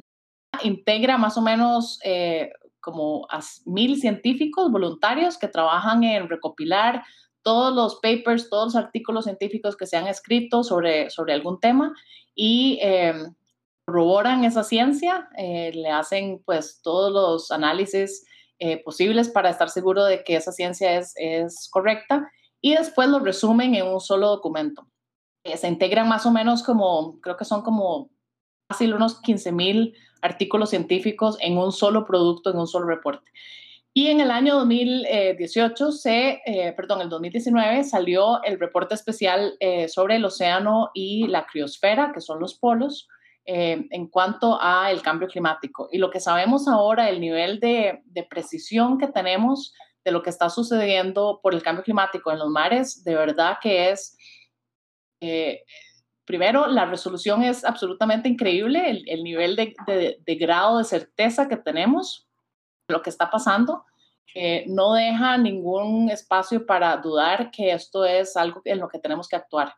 [0.64, 2.52] integra más o menos eh,
[2.86, 7.04] como a mil científicos voluntarios que trabajan en recopilar
[7.42, 11.94] todos los papers, todos los artículos científicos que se han escrito sobre, sobre algún tema
[12.36, 13.34] y em,
[13.86, 18.24] corroboran esa ciencia, eh, le hacen pues todos los análisis
[18.60, 22.30] eh, posibles para estar seguro de que esa ciencia es, es correcta
[22.62, 24.88] y después lo resumen en un solo documento.
[25.44, 28.10] Eh, se integran más o menos como, creo que son como
[28.68, 33.32] fácil unos 15 mil artículos científicos en un solo producto, en un solo reporte.
[33.94, 39.88] Y en el año 2018, se, eh, perdón, el 2019 salió el reporte especial eh,
[39.88, 43.08] sobre el océano y la criosfera, que son los polos,
[43.46, 45.88] eh, en cuanto a el cambio climático.
[45.92, 49.74] Y lo que sabemos ahora, el nivel de, de, precisión que tenemos
[50.04, 53.92] de lo que está sucediendo por el cambio climático en los mares, de verdad que
[53.92, 54.18] es
[56.26, 62.28] primero, la resolución es absolutamente increíble, el, nivel de, grado de certeza que tenemos
[62.88, 63.86] lo que está pasando.
[64.68, 69.36] no deja ningún espacio para dudar que esto es algo en lo que tenemos que
[69.36, 69.74] actuar.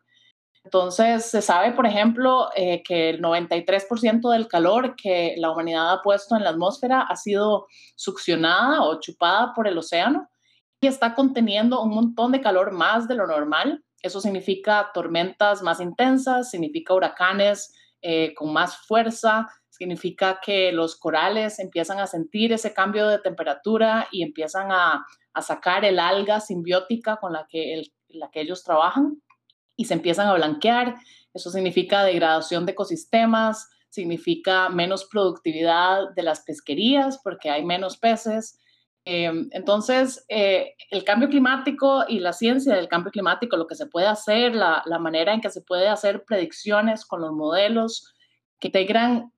[0.68, 6.02] Entonces, se sabe, por ejemplo, eh, que el 93% del calor que la humanidad ha
[6.02, 10.28] puesto en la atmósfera ha sido succionada o chupada por el océano
[10.80, 15.80] y está conteniendo un montón de calor más de lo normal eso significa tormentas más
[15.80, 22.72] intensas, significa huracanes eh, con más fuerza, significa que los corales empiezan a sentir ese
[22.72, 25.04] cambio de temperatura y empiezan a,
[25.40, 27.84] sacar el alga simbiótica con la que,
[28.34, 29.22] ellos trabajan
[29.76, 30.96] y se empiezan a blanquear.
[31.32, 38.58] Eso significa degradación de ecosistemas, significa menos productividad de las pesquerías porque hay menos peces,
[39.10, 44.06] entonces, eh, el cambio climático y la ciencia del cambio climático, lo que se puede
[44.06, 48.12] hacer, la, manera en que se puede hacer predicciones con los modelos
[48.60, 49.32] que integran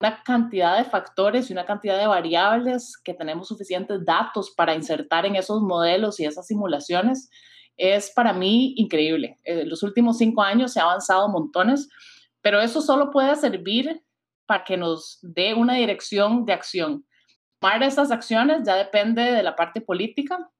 [0.00, 5.24] una cantidad de factores y una cantidad de variables que tenemos suficientes datos para insertar
[5.24, 7.30] en esos modelos y esas simulaciones,
[7.76, 9.38] es para mí increíble.
[9.44, 11.88] En los últimos cinco años se ha avanzado montones,
[12.40, 14.02] pero eso solo puede servir
[14.46, 17.04] para que nos dé una dirección de acción
[17.62, 20.50] tomar esas acciones ya depende de la parte política,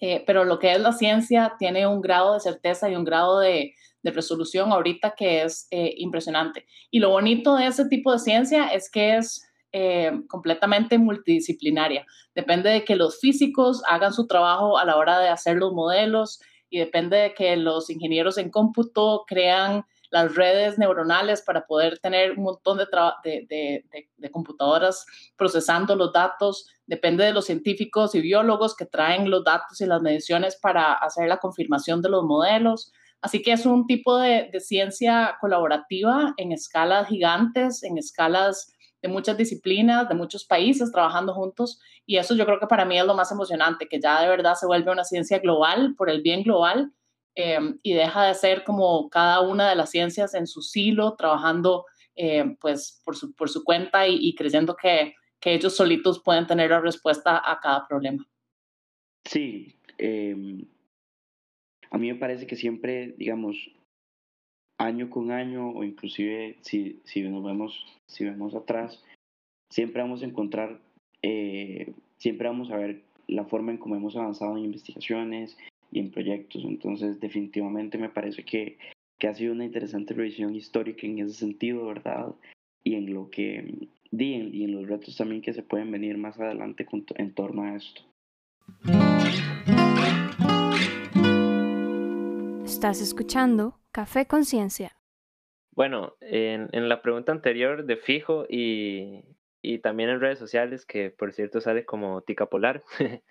[0.00, 3.38] eh, pero lo que es la ciencia tiene un grado de certeza y un grado
[3.38, 6.64] de, resolución ahorita que es eh, impresionante.
[6.90, 12.06] Y lo bonito de ese tipo de ciencia es que es eh, completamente multidisciplinaria.
[12.34, 16.40] Depende de que los físicos hagan su trabajo a la hora de hacer los modelos
[16.70, 22.32] y depende de que los ingenieros en cómputo crean las redes neuronales para poder tener
[22.32, 25.06] un montón de, computadoras
[25.36, 30.02] procesando los datos, depende de los científicos y biólogos que traen los datos y las
[30.02, 32.92] mediciones para hacer la confirmación de los modelos.
[33.22, 39.36] Así que es un tipo de, ciencia colaborativa en escalas gigantes, en escalas de muchas
[39.36, 41.80] disciplinas, de muchos países trabajando juntos.
[42.04, 44.54] Y eso yo creo que para mí es lo más emocionante, que ya de verdad
[44.54, 46.92] se vuelve una ciencia global por el bien global
[47.36, 51.86] Em, y deja de ser como cada una de las ciencias en su silo, trabajando
[52.16, 56.70] em, pues por su, por su cuenta y, creyendo que, que, ellos solitos pueden tener
[56.70, 58.26] la respuesta a cada problema.
[59.24, 60.66] Sí, em,
[61.90, 63.56] a mí me parece que siempre, digamos,
[64.78, 69.04] año con año o inclusive si, si nos vemos, si vemos atrás,
[69.70, 70.80] siempre vamos a encontrar,
[71.22, 75.56] eh, siempre vamos a ver la forma en cómo hemos avanzado en investigaciones,
[75.90, 76.64] y en proyectos.
[76.64, 78.78] Entonces, definitivamente me parece que,
[79.18, 82.34] que ha sido una interesante revisión histórica en ese sentido, ¿verdad?
[82.84, 86.18] Y en lo que y en, y en los retos también que se pueden venir
[86.18, 86.86] más adelante
[87.16, 88.02] en torno a esto.
[92.64, 94.96] Estás escuchando Café Conciencia.
[95.72, 99.24] Bueno, en, en, la pregunta anterior de fijo y,
[99.62, 102.82] y también en redes sociales, que por cierto sale como Tica Polar,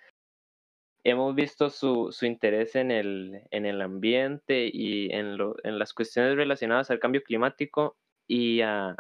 [1.04, 5.94] hemos visto su, su interés en el, en el ambiente y en, lo, en las
[5.94, 7.98] cuestiones relacionadas al cambio climático
[8.28, 8.96] y a,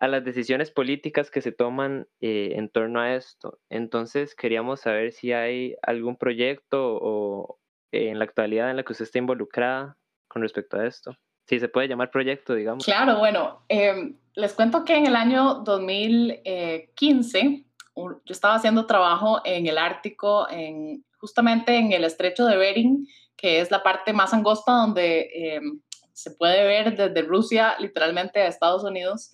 [0.00, 3.58] a las decisiones políticas que se toman eh, en torno a esto.
[3.68, 7.58] Entonces queríamos saber si hay algún proyecto o
[7.92, 9.96] en la actualidad en la que usted está involucrada
[10.28, 11.16] con respecto a esto.
[11.46, 12.84] Si se puede llamar proyecto, digamos.
[12.84, 17.64] Claro, bueno, em, les cuento que en el año 2015
[18.24, 23.60] yo estaba haciendo trabajo en el Ártico, en justamente en el estrecho de Bering, que
[23.60, 25.60] es la parte más angosta donde eh,
[26.12, 29.32] se puede ver desde Rusia literalmente a Estados Unidos.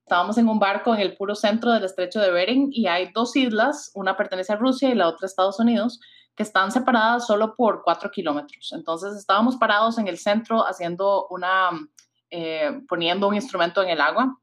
[0.00, 3.34] Estábamos en un barco en el puro centro del estrecho de Bering y hay dos
[3.36, 6.00] islas, una pertenece a Rusia y la otra a Estados Unidos,
[6.34, 8.72] que están separadas solo por cuatro kilómetros.
[8.72, 11.70] Entonces estábamos parados en el centro haciendo una,
[12.30, 14.38] eh, poniendo un instrumento en el agua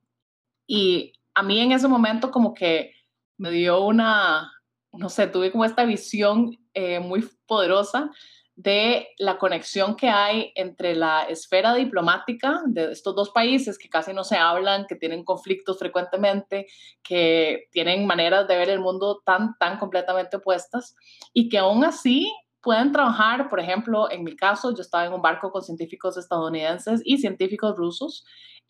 [0.68, 2.94] y a mí en ese momento como que
[3.38, 4.52] me dio una,
[4.92, 8.10] no sé, tuve como esta visión eh, muy poderosa
[8.56, 14.14] de la conexión que hay entre la esfera diplomática de estos dos países que casi
[14.14, 16.68] no se hablan, que tienen conflictos frecuentemente,
[17.02, 20.96] que tienen maneras de ver el mundo tan, tan completamente opuestas
[21.34, 22.32] y que aún así
[22.62, 27.02] pueden trabajar, por ejemplo, en mi caso, yo estaba en un barco con científicos estadounidenses
[27.04, 28.24] y científicos rusos,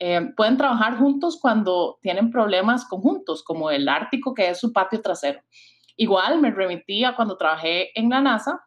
[0.06, 5.02] eh, pueden trabajar juntos cuando tienen problemas conjuntos, como el Ártico, que es su patio
[5.02, 5.40] trasero.
[5.96, 8.60] Igual me remití a cuando trabajé en la NASA,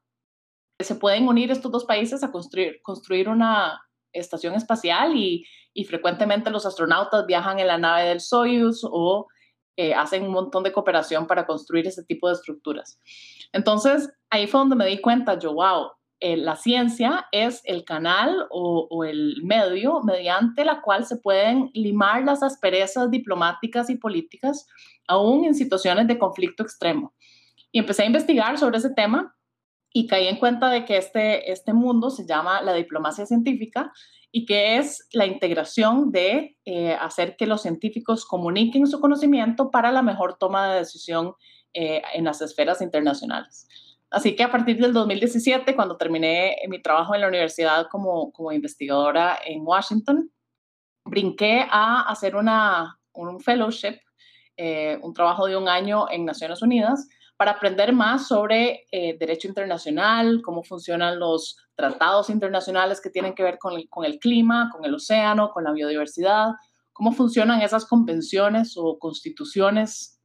[0.81, 3.83] se pueden unir estos dos países a construir, una
[4.15, 9.27] estación espacial y, y frecuentemente los astronautas viajan en la nave del Soyuz o
[9.77, 12.99] eh, hacen un montón de cooperación para construir ese tipo de estructuras.
[13.53, 19.05] Entonces, ahí fue donde me di cuenta, wow, eh, la ciencia es el canal o,
[19.05, 24.67] el medio mediante la cual se pueden limar las asperezas diplomáticas y políticas,
[25.07, 27.15] aún en situaciones de conflicto extremo.
[27.71, 29.37] Y empecé a investigar sobre ese tema
[29.93, 33.93] y caí en cuenta de que este, este mundo se llama la diplomacia científica
[34.33, 39.93] y que es la integración de eh, hacer que los científicos comuniquen su conocimiento para
[39.93, 41.35] la mejor toma de decisión
[41.75, 43.69] eh, en las esferas internacionales.
[44.17, 48.51] Así que a partir del 2017, cuando terminé mi trabajo en la universidad como, como
[48.51, 50.31] investigadora en Washington,
[51.05, 53.99] brinqué a hacer una, un fellowship,
[54.57, 57.07] eh, un trabajo de un año en Naciones Unidas,
[57.37, 63.43] para aprender más sobre eh, derecho internacional, cómo funcionan los tratados internacionales que tienen que
[63.43, 66.53] ver con el, con el clima, con el océano, con la biodiversidad,
[66.95, 70.16] cómo funcionan esas convenciones o constituciones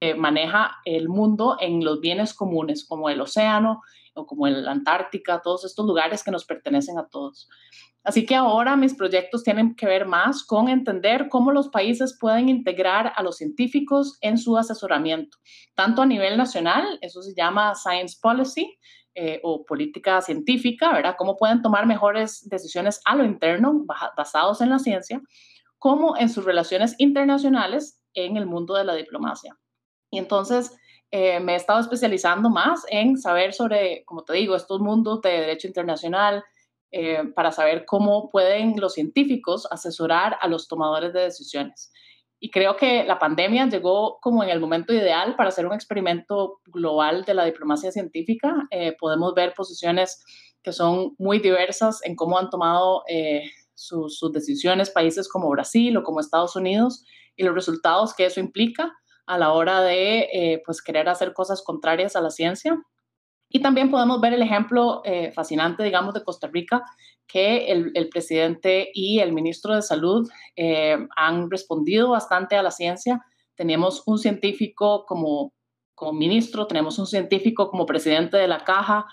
[0.00, 3.82] que maneja el mundo en los bienes comunes, como el océano
[4.14, 7.48] o como la Antártica, todos estos lugares que nos pertenecen a todos.
[8.02, 12.48] Así que ahora mis proyectos tienen que ver más con entender cómo los países pueden
[12.48, 15.38] integrar a los científicos en su asesoramiento,
[15.74, 18.78] tanto a nivel nacional, eso se llama Science Policy,
[19.18, 21.14] eh, o política científica, ¿verdad?
[21.16, 25.22] Cómo pueden tomar mejores decisiones a lo interno, basados en la ciencia,
[25.78, 29.56] como en sus relaciones internacionales en el mundo de la diplomacia.
[30.16, 30.74] Y entonces
[31.10, 35.28] eh, me he estado especializando más en saber sobre, como te digo, estos mundos de
[35.28, 36.42] derecho internacional,
[36.90, 41.92] eh, para saber cómo pueden los científicos asesorar a los tomadores de decisiones.
[42.40, 46.60] Y creo que la pandemia llegó como en el momento ideal para hacer un experimento
[46.64, 48.66] global de la diplomacia científica.
[48.70, 50.24] Eh, podemos ver posiciones
[50.62, 53.02] que son muy diversas en cómo han tomado
[53.74, 57.04] sus, decisiones países como Brasil o como Estados Unidos
[57.36, 58.94] y los resultados que eso implica
[59.26, 62.80] a la hora de eh, pues querer hacer cosas contrarias a la ciencia.
[63.48, 66.82] Y también podemos ver el ejemplo eh, fascinante, digamos, de Costa Rica,
[67.26, 73.24] que el, presidente y el ministro de Salud eh, han respondido bastante a la ciencia.
[73.54, 75.52] Tenemos un científico como,
[75.94, 79.06] como ministro, tenemos un científico como presidente de la caja,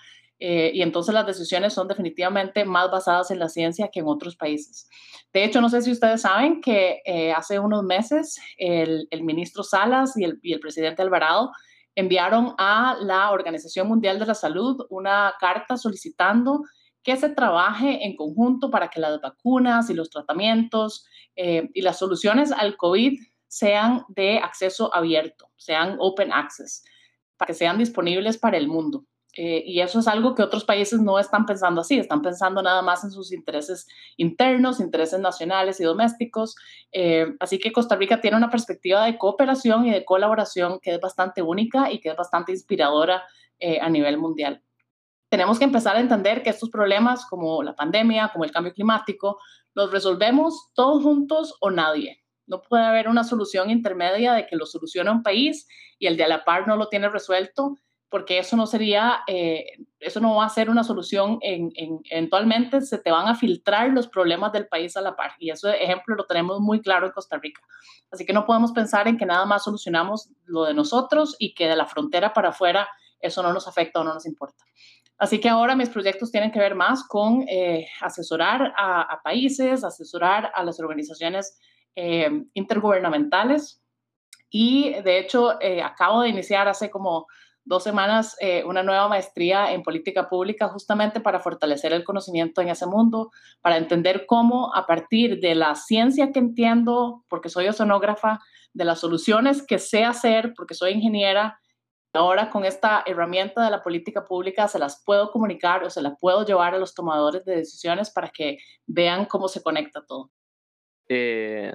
[0.45, 4.35] eh, y entonces las decisiones son definitivamente más basadas en la ciencia que en otros
[4.35, 4.89] países.
[5.31, 10.17] De hecho, no sé si ustedes saben que eh, hace unos meses el, ministro Salas
[10.17, 11.53] y el, y el presidente Alvarado
[11.95, 16.63] enviaron a la Organización Mundial de la Salud una carta solicitando
[17.03, 21.05] que se trabaje en conjunto para que las vacunas y los tratamientos
[21.37, 23.17] eh, y las soluciones al COVID
[23.47, 26.83] sean de acceso abierto, sean open access,
[27.37, 29.05] para que sean disponibles para el mundo.
[29.35, 32.83] Eh, y eso es algo que otros países no están pensando así, están pensando nada
[32.83, 36.55] más en sus intereses internos, intereses nacionales y domésticos.
[36.91, 40.99] Eh, así que Costa Rica tiene una perspectiva de cooperación y de colaboración que es
[40.99, 43.23] bastante única y que es bastante inspiradora
[43.59, 44.61] eh, a nivel mundial.
[45.29, 49.39] Tenemos que empezar a entender que estos problemas como la pandemia, como el cambio climático,
[49.73, 52.23] los resolvemos todos juntos o nadie.
[52.45, 55.67] No puede haber una solución intermedia de que lo soluciona un país
[55.97, 57.77] y el de a la par no lo tiene resuelto
[58.13, 59.65] porque eso no sería, eh,
[59.99, 61.71] eso no va a ser una solución, en,
[62.11, 65.83] eventualmente se te van a filtrar los problemas del país a la par y ese
[65.83, 67.59] ejemplo lo tenemos muy claro en Costa Rica.
[68.11, 71.67] Así que no podemos pensar en que nada más solucionamos lo de nosotros y que
[71.67, 72.87] de la frontera para afuera
[73.19, 74.63] eso no nos afecta o no nos importa.
[75.17, 80.51] Así que ahora mis proyectos tienen que ver más con eh, asesorar a, países, asesorar
[80.53, 81.57] a las organizaciones
[81.95, 83.81] eh, intergubernamentales
[84.51, 87.25] y de hecho acabo de iniciar hace como
[87.65, 92.69] dos semanas eh, una nueva maestría en política pública justamente para fortalecer el conocimiento en
[92.69, 98.39] ese mundo, para entender cómo a partir de la ciencia que entiendo, porque soy oceanógrafa,
[98.73, 101.59] de las soluciones que sé hacer, porque soy ingeniera,
[102.13, 106.13] ahora con esta herramienta de la política pública se las puedo comunicar o se las
[106.19, 110.31] puedo llevar a los tomadores de decisiones para que vean cómo se conecta todo.
[111.07, 111.73] Eh,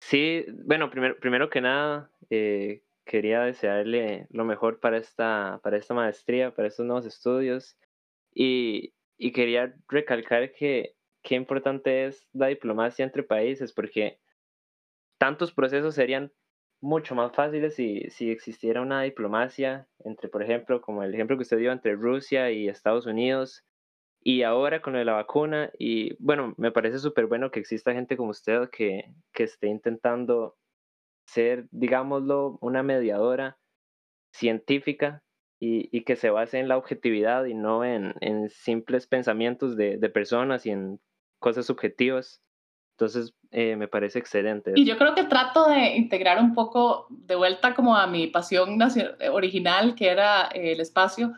[0.00, 5.94] sí, bueno, primero, primero que nada, eh, quería desearle lo mejor para esta, para esta
[5.94, 7.76] maestría, para estos nuevos estudios.
[8.34, 14.18] Y, y quería recalcar que qué importante es la diplomacia entre países, porque
[15.18, 16.32] tantos procesos serían
[16.80, 21.42] mucho más fáciles si, si existiera una diplomacia entre, por ejemplo, como el ejemplo que
[21.42, 23.64] usted dio entre Rusia y Estados Unidos,
[24.20, 28.30] y ahora con la vacuna, y bueno, me parece súper bueno que exista gente como
[28.30, 30.56] usted que, que esté intentando
[31.26, 33.58] ser, digámoslo, una mediadora
[34.32, 35.22] científica
[35.60, 38.14] y, que se base en la objetividad y no en,
[38.50, 41.00] simples pensamientos de, personas y en
[41.38, 42.42] cosas subjetivas.
[42.96, 44.72] Entonces, eh, me parece excelente.
[44.76, 48.78] Y yo creo que trato de integrar un poco de vuelta como a mi pasión
[49.32, 51.32] original, que era eh, el espacio,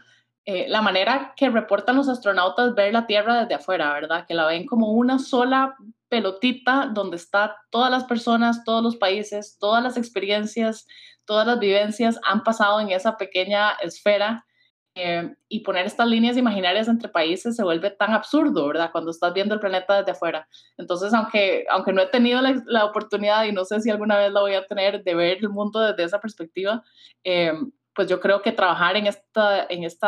[0.45, 4.27] eh, la manera que reportan los astronautas ver la Tierra desde afuera, ¿verdad?
[4.27, 5.77] Que la ven como una sola
[6.09, 10.87] pelotita donde está todas las personas, todos los países, todas las experiencias,
[11.25, 14.47] todas las vivencias han pasado en esa pequeña esfera
[14.99, 18.91] eh, y poner estas líneas imaginarias entre países se vuelve tan absurdo, ¿verdad?
[18.93, 20.49] Cuando estás viendo el planeta desde afuera.
[20.79, 24.41] Entonces, aunque, aunque no he tenido la, oportunidad y no sé si alguna vez la
[24.41, 26.83] voy a tener de ver el mundo desde esa perspectiva,
[27.25, 27.53] eh,
[27.95, 30.07] pues yo creo que trabajar en, esta, en este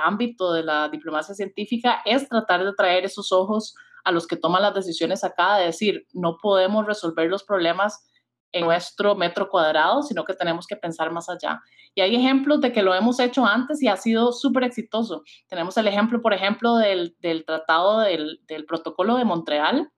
[0.00, 3.74] ámbito de la diplomacia científica es tratar de traer esos ojos
[4.04, 8.04] a los que toman las decisiones acá, de decir, no podemos resolver los problemas
[8.52, 11.60] en nuestro metro cuadrado, sino que tenemos que pensar más allá.
[11.94, 15.22] Y hay ejemplos de que lo hemos hecho antes y ha sido súper exitoso.
[15.48, 19.90] Tenemos el ejemplo, por ejemplo, del, del tratado del, del, protocolo de Montreal,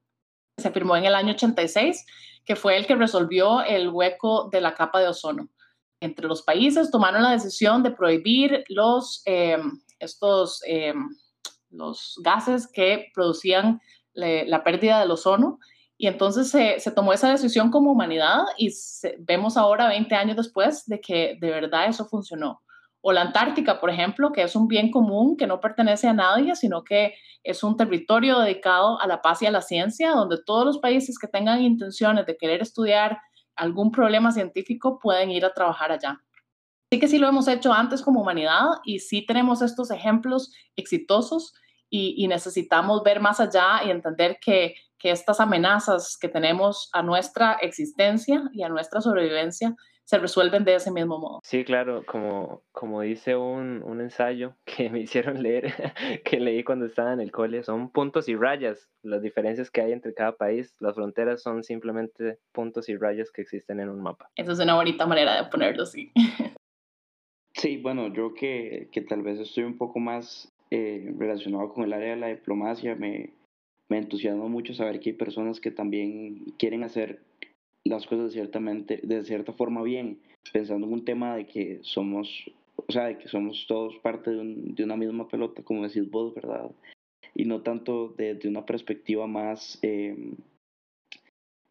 [0.57, 2.05] que se firmó en el año 86,
[2.45, 5.51] que fue el que resolvió el hueco de la capa de ozono
[6.01, 9.59] entre los países tomaron la decisión de prohibir los, eh,
[9.99, 10.95] estos, eh,
[11.71, 13.81] los gases que producían
[14.13, 15.59] la pérdida del ozono.
[15.97, 18.71] Y entonces se, se tomó esa decisión como humanidad y
[19.19, 22.63] vemos ahora, 20 años después, de que de verdad eso funcionó.
[23.03, 26.55] O la Antártica, por ejemplo, que es un bien común que no pertenece a nadie,
[26.55, 30.67] sino que es un territorio dedicado a la paz y a la ciencia, donde todos
[30.67, 33.19] los países que tengan intenciones de querer estudiar
[33.57, 36.21] algún problema científico pueden ir a trabajar allá.
[36.93, 41.55] Sí que sí lo hemos hecho antes como humanidad y sí tenemos estos ejemplos exitosos
[41.89, 47.55] y, necesitamos ver más allá y entender que, que estas amenazas que tenemos a nuestra
[47.55, 49.75] existencia y a nuestra sobrevivencia
[50.05, 51.39] se resuelven de ese mismo modo.
[51.45, 55.73] Sí, claro, como, como dice un, un ensayo que me hicieron leer,
[56.25, 59.93] que leí cuando estaba en el cole, son puntos y rayas las diferencias que hay
[59.93, 60.75] entre cada país.
[60.81, 64.29] Las fronteras son simplemente puntos y rayas que existen en un mapa.
[64.35, 66.13] Esa es una bonita manera de ponerlo, sí.
[67.61, 71.93] Sí, bueno, yo que, que tal vez estoy un poco más eh, relacionado con el
[71.93, 73.35] área de la diplomacia, me,
[73.91, 77.21] me entusiasma mucho saber que hay personas que también quieren hacer
[77.85, 80.23] las cosas ciertamente, de cierta forma bien,
[80.55, 84.39] pensando en un tema de que somos, o sea, de que somos todos parte de,
[84.39, 86.71] un, de una misma pelota, como decís vos, ¿verdad?
[87.35, 90.17] Y no tanto desde de una perspectiva más, eh,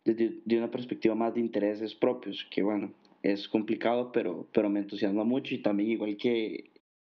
[0.05, 5.23] de una perspectiva más de intereses propios, que bueno, es complicado, pero, pero me entusiasma
[5.23, 6.71] mucho y también igual que,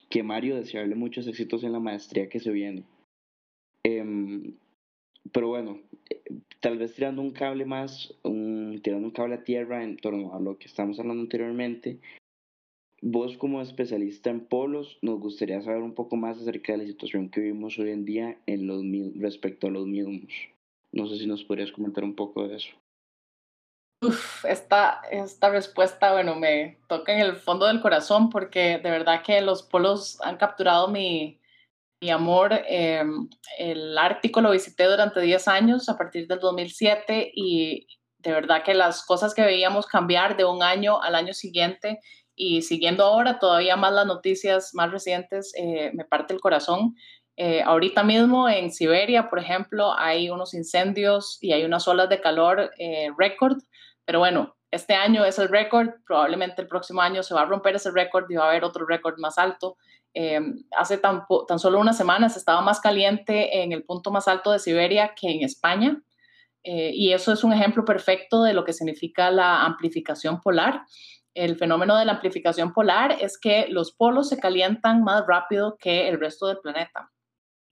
[0.10, 2.84] que Mario, desearle muchos éxitos en la maestría que se viene.
[3.84, 4.54] Eh,
[5.32, 5.80] pero bueno,
[6.60, 10.40] tal vez tirando un cable más, un, tirando un cable a tierra en torno a
[10.40, 12.00] lo que estamos hablando anteriormente,
[13.02, 17.30] vos como especialista en polos, nos gustaría saber un poco más acerca de la situación
[17.30, 18.84] que vivimos hoy en día en los,
[19.16, 20.32] respecto a los mismos.
[20.92, 22.70] No sé si nos podrías comentar un poco de eso.
[24.04, 29.22] Uf, esta, esta respuesta, bueno, me toca en el fondo del corazón porque de verdad
[29.24, 31.40] que los polos han capturado mi,
[32.02, 32.54] mi amor.
[32.68, 33.04] Eh,
[33.60, 37.88] el Ártico lo visité durante 10 años a partir del 2007 y
[38.20, 42.00] de verdad que las cosas que veíamos cambiar de un año al año siguiente
[42.36, 46.96] y siguiendo ahora todavía más las noticias más recientes, eh, me parte el corazón.
[47.38, 52.22] Eh, ahorita mismo en Siberia, por ejemplo, hay unos incendios y hay unas olas de
[52.22, 52.72] calor
[53.18, 53.58] récord,
[54.06, 57.76] pero bueno, este año es el récord, probablemente el próximo año se va a romper
[57.76, 59.78] ese récord y va a haber otro récord más alto.
[60.14, 64.52] Em, hace tan, tan, solo unas semanas estaba más caliente en el punto más alto
[64.52, 66.02] de Siberia que en España.
[66.64, 70.84] Eh, y eso es un ejemplo perfecto de lo que significa la amplificación polar.
[71.34, 76.08] El fenómeno de la amplificación polar es que los polos se calientan más rápido que
[76.08, 77.12] el resto del planeta.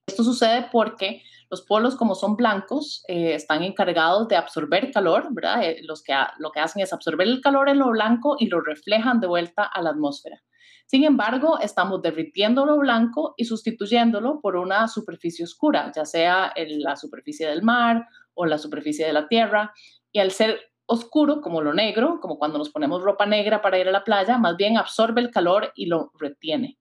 [0.08, 5.64] Esto sucede porque los polos, como son blancos, eh, están encargados de absorber calor, ¿verdad?
[5.64, 9.28] Eh, lo que hacen es absorber el calor en lo blanco y lo reflejan de
[9.28, 10.42] vuelta a la atmósfera.
[10.86, 16.96] Sin embargo, estamos derritiendo lo blanco y sustituyéndolo por una superficie oscura, ya sea la
[16.96, 19.72] superficie del mar o la superficie de la tierra.
[20.12, 23.88] Y al ser oscuro, como lo negro, como cuando nos ponemos ropa negra para ir
[23.88, 26.80] a la playa, más bien absorbe el calor y lo retiene.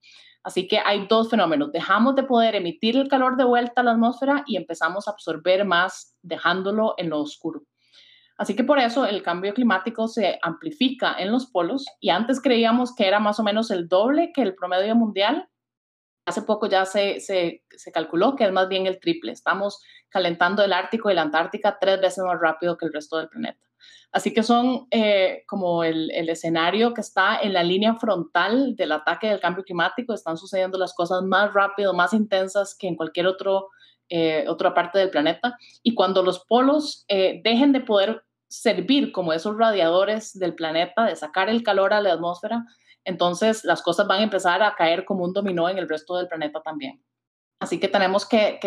[0.49, 1.72] Así que hay dos fenómenos.
[1.72, 5.66] Dejamos de poder emitir el calor de vuelta a la atmósfera y empezamos a absorber
[5.66, 7.64] más dejándolo en lo oscuro.
[8.38, 12.94] Así que por eso el cambio climático se amplifica en los polos y antes creíamos
[12.94, 15.51] que era más o menos el doble que el promedio mundial.
[16.24, 19.32] Hace poco ya se, se, calculó que es más bien el triple.
[19.32, 23.28] Estamos calentando el Ártico y la Antártica tres veces más rápido que el resto del
[23.28, 23.68] planeta.
[24.12, 29.29] Así que son eh, como el, escenario que está en la línea frontal del ataque
[29.29, 30.14] del cambio climático.
[30.14, 33.68] Están sucediendo las cosas más rápido, más intensas que en cualquier otro,
[34.09, 35.57] eh, otra parte del planeta.
[35.83, 41.16] Y cuando los polos eh, dejen de poder servir como esos radiadores del planeta, de
[41.16, 42.64] sacar el calor a la atmósfera,
[43.05, 46.29] entonces las cosas van a empezar a caer como un dominó en el resto del
[46.29, 47.03] planeta también.
[47.61, 48.59] Así que tenemos que,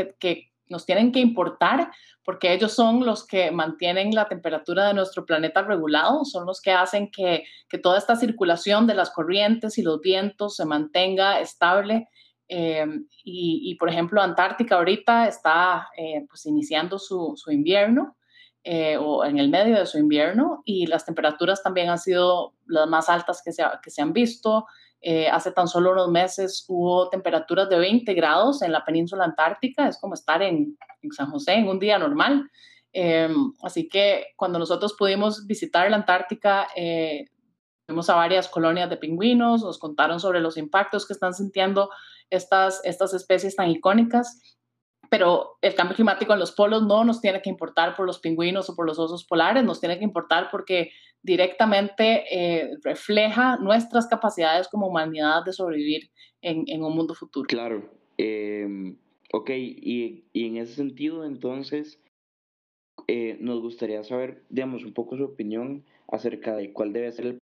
[0.72, 1.92] nos tienen que importar
[2.24, 6.72] porque ellos son los que mantienen la temperatura de nuestro planeta regulado, son los que
[6.72, 12.08] hacen que, que toda esta circulación de las corrientes y los vientos se mantenga estable.
[12.48, 12.86] Eh,
[13.24, 18.18] y, por ejemplo, Antártica ahorita está eh, pues iniciando su, su invierno
[18.64, 22.88] eh, o en el medio de su invierno y las temperaturas también han sido las
[22.88, 24.68] más altas que se, que se han visto.
[25.02, 29.88] Eh, hace tan solo unos meses hubo temperaturas de 20 grados en la península antártica,
[29.88, 30.78] es como estar en,
[31.12, 32.50] San José en un día normal.
[32.94, 37.26] Em, así que cuando nosotros pudimos visitar la Antártica, eh,
[37.88, 41.90] fuimos a varias colonias de pingüinos, nos contaron sobre los impactos que están sintiendo
[42.30, 44.58] estas, estas especies tan icónicas
[45.12, 48.70] pero el cambio climático en los polos no nos tiene que importar por los pingüinos
[48.70, 50.94] o por los osos polares, nos tiene que importar porque
[51.24, 56.10] directamente eh, refleja nuestras capacidades como humanidad de sobrevivir
[56.42, 57.48] en, un mundo futuro.
[57.48, 57.90] Claro.
[58.18, 58.96] Eh,
[59.32, 62.00] ok, y, y, en ese sentido, entonces,
[63.08, 67.40] eh, nos gustaría saber, digamos, un poco su opinión acerca de cuál debe ser el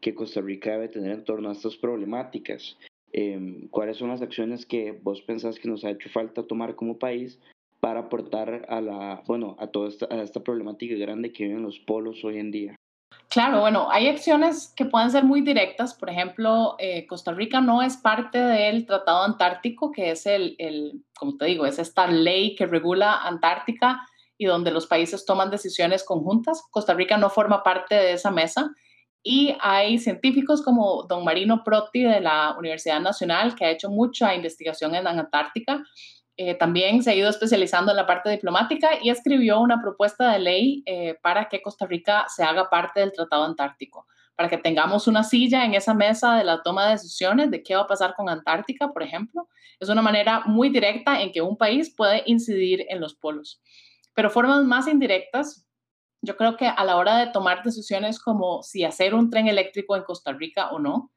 [0.00, 2.76] que Costa Rica debe tener en torno a estas problemáticas.
[3.12, 6.98] Em, cuáles son las acciones que vos pensás que nos ha hecho falta tomar como
[6.98, 7.40] país
[7.80, 11.78] para aportar a la, bueno, a toda esta, a esta problemática grande que viven los
[11.80, 12.76] polos hoy en día.
[13.28, 15.94] Claro, bueno, hay acciones que pueden ser muy directas.
[15.94, 21.04] Por ejemplo, eh, Costa Rica no es parte del Tratado Antártico, que es el, el,
[21.16, 24.04] como te digo, es esta ley que regula Antártica
[24.36, 26.64] y donde los países toman decisiones conjuntas.
[26.70, 28.74] Costa Rica no forma parte de esa mesa
[29.22, 34.34] Y hay científicos como don Marino Proti de la Universidad Nacional, que ha hecho mucha
[34.34, 35.84] investigación en Antártica.
[36.42, 40.38] Eh, también se ha ido especializando en la parte diplomática y escribió una propuesta de
[40.38, 45.06] ley eh, para que Costa Rica se haga parte del Tratado Antártico, para que tengamos
[45.06, 48.14] una silla en esa mesa de la toma de decisiones de qué va a pasar
[48.14, 49.50] con Antártica, por ejemplo.
[49.78, 53.60] Es una manera muy directa en que un país puede incidir en los polos.
[54.14, 55.66] Pero formas más indirectas
[56.22, 59.94] yo creo que a la hora de tomar decisiones como si hacer un tren eléctrico
[59.94, 61.12] en Costa Rica o no,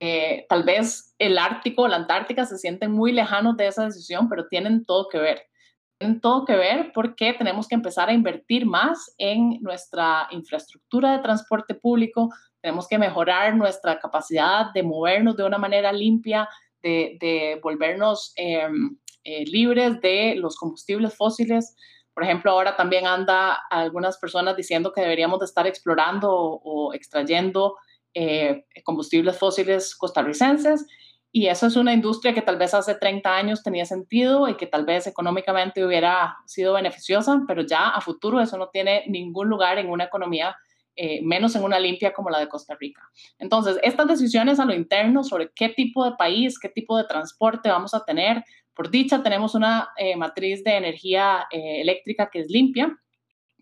[0.00, 4.28] eh, tal vez el Ártico o la Antártica se sienten muy lejanos de esa decisión,
[4.28, 5.42] pero tienen todo que ver.
[5.98, 11.22] Tienen todo que ver porque tenemos que empezar a invertir más en nuestra infraestructura de
[11.22, 12.28] transporte público,
[12.66, 16.48] tenemos que mejorar nuestra capacidad de movernos de una manera limpia,
[16.82, 21.76] de, volvernos em, eh, libres de los combustibles fósiles.
[22.12, 27.76] Por ejemplo, ahora también anda algunas personas diciendo que deberíamos de estar explorando o, extrayendo
[28.18, 30.86] eh, combustibles fósiles costarricenses
[31.30, 34.66] y eso es una industria que tal vez hace 30 años tenía sentido y que
[34.66, 39.76] tal vez económicamente hubiera sido beneficiosa, pero ya a futuro eso no tiene ningún lugar
[39.76, 40.56] en una economía,
[40.94, 43.02] eh, menos en una limpia como la de Costa Rica.
[43.38, 47.68] Entonces, estas decisiones a lo interno sobre qué tipo de país, qué tipo de transporte
[47.68, 48.42] vamos a tener,
[48.72, 52.96] por dicha, tenemos una eh, matriz de energía eléctrica que es limpia,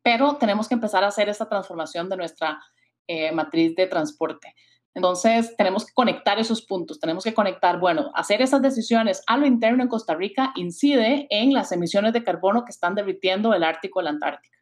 [0.01, 2.61] pero tenemos que empezar a hacer esta transformación de nuestra
[3.07, 4.55] eh, matriz de transporte.
[4.95, 9.47] Entonces, tenemos que conectar esos puntos, tenemos que conectar, bueno, hacer esas decisiones a lo
[9.47, 14.01] interno en Costa Rica incide en las emisiones de carbono que están derritiendo el Ártico
[14.01, 14.57] y la Antártica.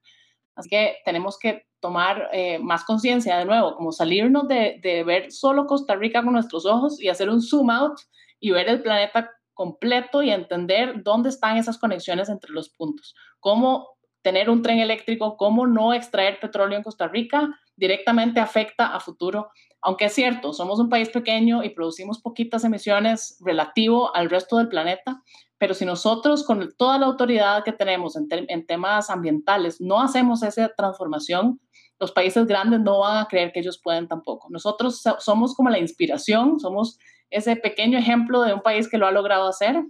[0.54, 2.30] Así que tenemos que tomar
[2.60, 7.08] más conciencia de nuevo, como salirnos de ver solo Costa Rica con nuestros ojos y
[7.08, 7.98] hacer un zoom out
[8.38, 13.14] y ver el planeta completo y entender dónde están esas conexiones entre los puntos.
[13.40, 13.88] Cómo
[14.22, 19.50] tener un tren eléctrico, cómo no extraer petróleo en Costa Rica directamente afecta a futuro.
[19.80, 24.68] Aunque es cierto, somos un país pequeño y producimos poquitas emisiones relativo al resto del
[24.68, 25.22] planeta,
[25.58, 30.42] pero si nosotros con toda la autoridad que tenemos en, en temas ambientales no hacemos
[30.42, 31.60] esa transformación,
[31.98, 34.48] los países grandes no van a creer que ellos pueden tampoco.
[34.50, 36.98] Nosotros somos como la inspiración, somos
[37.30, 39.84] ese pequeño ejemplo de un país que lo ha logrado hacer,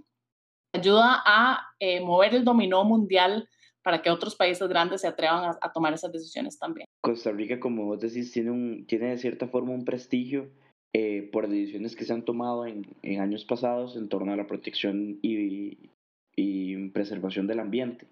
[0.73, 3.47] ayuda a eh, mover el dominó mundial
[3.83, 6.87] para que otros países grandes se atrevan a, tomar esas decisiones también.
[7.03, 10.49] Costa Rica, como vos decís, tiene, un, tiene de cierta forma un prestigio
[10.93, 14.47] eh, por decisiones que se han tomado en, en, años pasados en torno a la
[14.47, 15.89] protección y,
[16.37, 18.07] y preservación del ambiente.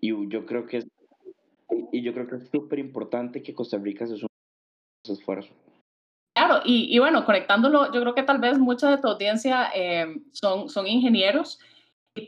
[0.00, 0.88] Y yo creo que es,
[1.92, 5.52] y yo creo que es súper importante que Costa Rica se sume a ese esfuerzo.
[6.34, 10.68] Claro, y, bueno, conectándolo, yo creo que tal vez mucha de tu audiencia eh, son,
[10.68, 11.71] son ingenieros y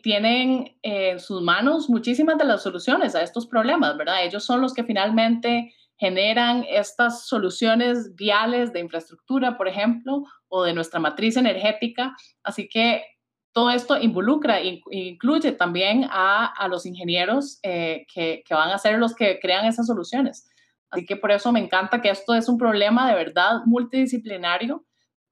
[0.02, 4.24] tienen en sus manos muchísimas de las soluciones a estos problemas, ¿verdad?
[4.24, 10.74] Ellos son los que finalmente generan estas soluciones viales de infraestructura, por ejemplo, o de
[10.74, 12.16] nuestra matriz energética.
[12.42, 13.04] Así que
[13.52, 18.98] todo esto involucra e incluye también a, los ingenieros eh, que, que, van a ser
[18.98, 20.48] los que crean esas soluciones.
[20.90, 24.84] Así que por eso me encanta que esto es un problema de verdad multidisciplinario,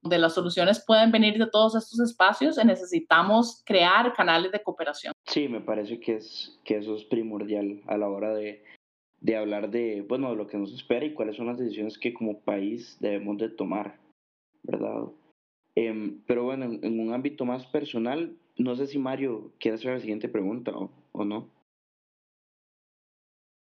[0.03, 5.13] donde las soluciones pueden venir de todos estos espacios y necesitamos crear canales de cooperación.
[5.25, 8.63] Sí, me parece que, es, que eso es primordial a la hora de,
[9.21, 12.13] de hablar de, bueno, de lo que nos espera y cuáles son las decisiones que
[12.13, 13.97] como país debemos de tomar,
[14.63, 15.05] ¿verdad?
[15.75, 19.93] Eh, pero bueno, en, en, un ámbito más personal, no sé si Mario quiere hacer
[19.93, 21.49] la siguiente pregunta o, o no.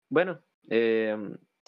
[0.10, 1.18] Bueno, eh,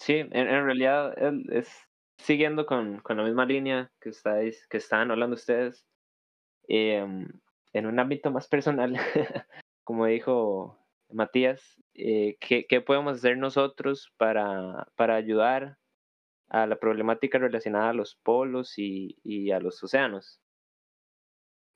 [0.02, 1.14] Sí, en, en realidad
[1.52, 1.88] es
[2.22, 5.86] siguiendo con, con, la misma línea que, estáis, que estaban hablando ustedes,
[6.68, 7.04] eh,
[7.72, 8.96] en un ámbito más personal,
[9.84, 10.78] como dijo
[11.10, 15.78] Matías, eh, ¿qué, ¿qué, podemos hacer nosotros para, para ayudar
[16.48, 20.40] a la problemática relacionada a los polos y, y a los océanos?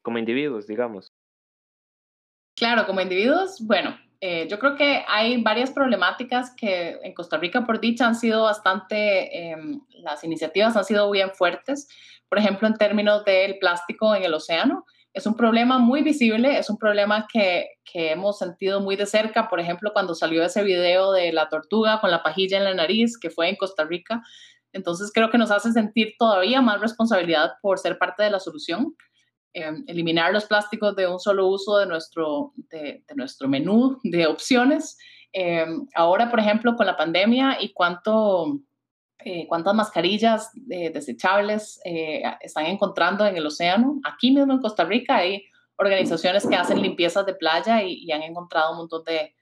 [0.03, 1.12] Como individuos, digamos.
[2.57, 7.64] Claro, como individuos, bueno, eh, yo creo que hay varias problemáticas que en Costa Rica,
[7.66, 9.56] por dicha, han sido bastante, eh,
[9.98, 11.88] las iniciativas han sido bien fuertes.
[12.28, 16.68] Por ejemplo, en términos del plástico en el océano, es un problema muy visible, es
[16.68, 19.48] un problema que, que, hemos sentido muy de cerca.
[19.48, 23.18] Por ejemplo, cuando salió ese video de la tortuga con la pajilla en la nariz,
[23.18, 24.22] que fue en Costa Rica.
[24.72, 28.94] Entonces, creo que nos hace sentir todavía más responsabilidad por ser parte de la solución.
[29.59, 34.98] Em, eliminar los plásticos de un solo uso de nuestro, de, nuestro menú de opciones.
[35.32, 38.61] Em, ahora, por ejemplo, con la pandemia y cuánto,
[39.24, 43.98] eh, cuántas mascarillas eh, desechables eh, están encontrando en el océano.
[44.04, 45.42] Aquí mismo en Costa Rica hay
[45.78, 49.34] organizaciones que hacen limpiezas de playa y, y han encontrado un montón de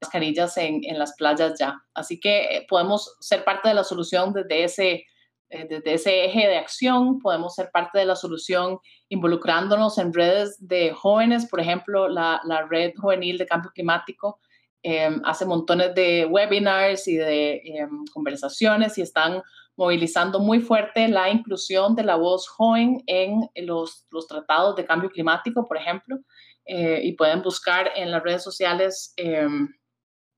[0.00, 1.76] mascarillas en, en, las playas ya.
[1.92, 5.06] Así que podemos ser parte de la solución desde ese eh,
[5.48, 8.78] desde ese eje de acción podemos ser parte de la solución
[9.08, 14.40] involucrándonos en redes de jóvenes, por ejemplo, la, la Red Juvenil de Cambio Climático
[14.82, 19.42] em, hace montones de webinars y de em, conversaciones y están
[19.76, 25.10] movilizando muy fuerte la inclusión de la voz joven en los, los tratados de cambio
[25.10, 26.18] climático, por ejemplo,
[26.64, 29.68] eh, y pueden buscar en las redes sociales, em,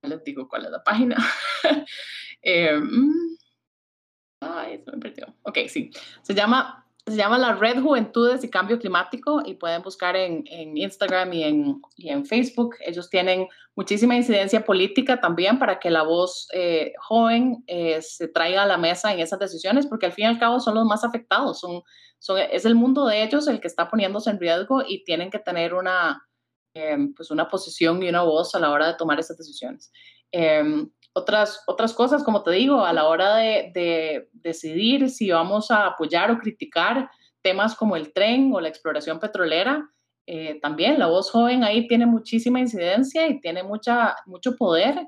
[0.02, 1.16] les digo cuál es la página.
[4.40, 5.34] Ay, se me perdió.
[5.42, 5.90] Ok, sí.
[6.22, 10.76] Se llama, se llama la Red Juventudes y Cambio Climático y pueden buscar en, en
[10.76, 12.76] Instagram y en, y en, Facebook.
[12.80, 18.62] Ellos tienen muchísima incidencia política también para que la voz eh, joven eh, se traiga
[18.62, 21.02] a la mesa en esas decisiones, porque al fin y al cabo son los más
[21.02, 21.60] afectados.
[21.60, 21.82] Son,
[22.18, 25.38] son, es el mundo de ellos el que está poniéndose en riesgo y tienen que
[25.38, 26.28] tener una,
[26.74, 29.90] eh, pues una posición y una voz a la hora de tomar esas decisiones.
[30.30, 35.86] Em, otras, otras cosas, como te digo, a la hora de, decidir si vamos a
[35.86, 37.10] apoyar o criticar
[37.42, 39.88] temas como el tren o la exploración petrolera,
[40.26, 45.06] eh, también la voz joven ahí tiene muchísima incidencia y tiene mucha, mucho poder,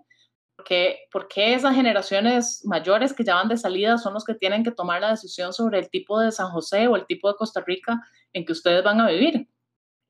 [0.57, 4.70] porque, porque esas generaciones mayores que ya van de salida son los que tienen que
[4.70, 8.01] tomar la decisión sobre el tipo de San José o el tipo de Costa Rica
[8.32, 9.48] en que ustedes van a vivir.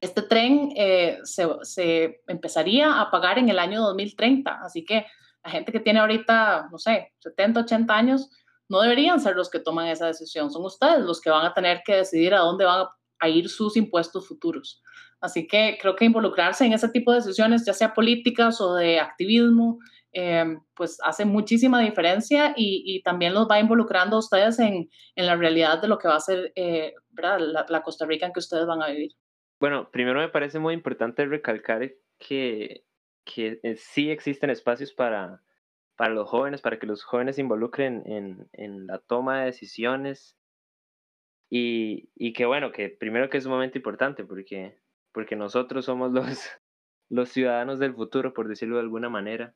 [0.01, 5.07] Este tren eh, se, se empezaría a pagar en el año 2030, así que
[5.45, 8.30] la gente que tiene ahorita, no sé, 70, 80 años,
[8.68, 11.82] no deberían ser los que toman esa decisión, son ustedes los que van a tener
[11.84, 12.86] que decidir a dónde van
[13.18, 14.82] a ir sus impuestos futuros.
[15.20, 19.01] Así que creo que involucrarse en ese tipo de decisiones, ya sea políticas o de
[19.01, 19.78] activismo,
[20.12, 25.36] eh, pues hace muchísima diferencia y, también los va involucrando a ustedes en, en, la
[25.36, 27.38] realidad de lo que va a ser eh, la,
[27.68, 29.12] la, Costa Rica en que ustedes van a vivir.
[29.61, 32.84] Bueno, primero me parece muy importante recalcar que
[33.33, 35.43] que eh, sí existen espacios para,
[35.97, 40.37] para los jóvenes, para que los jóvenes se involucren en, en la toma de decisiones.
[41.51, 44.78] Y, y, que bueno, que primero que es sumamente importante porque,
[45.12, 46.24] porque nosotros somos los,
[47.09, 49.55] los ciudadanos del futuro, por decirlo de alguna manera.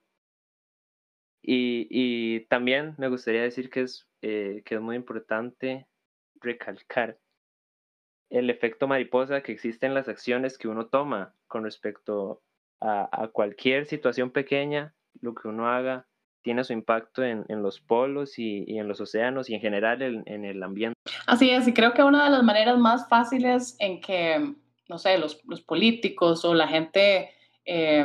[1.43, 5.87] Y, y también me gustaría decir que es, eh, que es muy importante
[6.41, 7.18] recalcar
[8.31, 12.43] el efecto mariposa que existe en las acciones que uno toma con respecto
[12.81, 16.07] a, cualquier situación pequeña, lo que uno haga
[16.43, 20.03] tiene su impacto en, en los polos y, y, en los océanos y en general
[20.03, 20.95] en, en, el ambiente.
[21.27, 24.55] Así es, y creo que una de las maneras más fáciles en que,
[24.89, 27.31] no sé, los, los políticos o la gente
[27.64, 28.05] eh,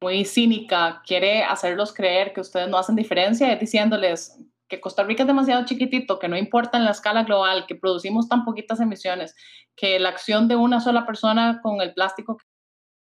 [0.00, 4.38] muy cínica quiere hacerlos creer que ustedes no hacen diferencia es diciéndoles
[4.70, 8.28] que Costa Rica es demasiado chiquitito, que no importa en la escala global, que producimos
[8.28, 9.34] tan poquitas emisiones,
[9.76, 12.38] que la acción de una sola persona con el plástico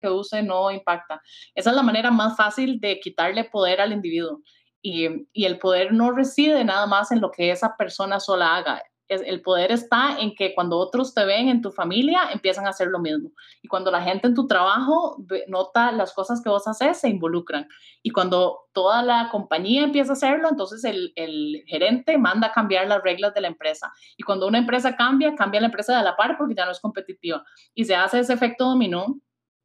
[0.01, 1.21] que use no impacta.
[1.55, 4.41] Esa es la manera más fácil de quitarle poder al individuo.
[4.81, 8.81] Y, y, el poder no reside nada más en lo que esa persona sola haga.
[9.09, 12.89] El poder está en que cuando otros te ven en tu familia, empiezan a hacer
[12.89, 13.31] lo mismo.
[13.61, 15.17] Y cuando la gente en tu trabajo
[15.47, 17.67] nota las cosas que vos haces, se involucran.
[18.03, 22.87] Y cuando toda la compañía empieza a hacerlo, entonces el, el gerente manda a cambiar
[22.87, 23.93] las reglas de la empresa.
[24.17, 26.81] Y cuando una empresa cambia, cambia la empresa de la par porque ya no es
[26.81, 27.45] competitiva.
[27.73, 29.15] Y se hace ese efecto dominó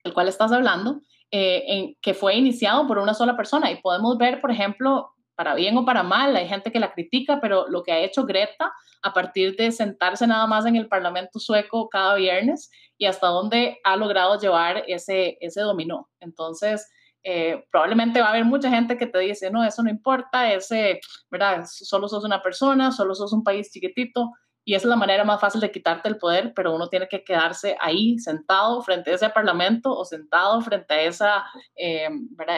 [0.03, 1.01] del cual estás hablando,
[1.31, 3.71] eh, que fue iniciado por una sola persona.
[3.71, 7.41] Y podemos ver, por ejemplo, para bien o para mal, hay gente que la critica,
[7.41, 8.73] pero lo que ha hecho Greta
[9.03, 13.79] a partir de sentarse nada más en el Parlamento sueco cada viernes y hasta dónde
[13.85, 16.09] ha logrado llevar ese, ese dominó.
[16.21, 16.89] Entonces,
[17.25, 21.01] eh, probablemente va a haber mucha gente que te dice, no, eso no importa, ese,
[21.31, 21.65] ¿verdad?
[21.67, 24.31] Solo sos una persona, solo sos un país chiquitito,
[24.65, 27.77] y es la manera más fácil de quitarte el poder, pero uno tiene que quedarse
[27.81, 31.45] ahí sentado frente a ese parlamento o sentado frente a esa,
[31.75, 32.09] eh,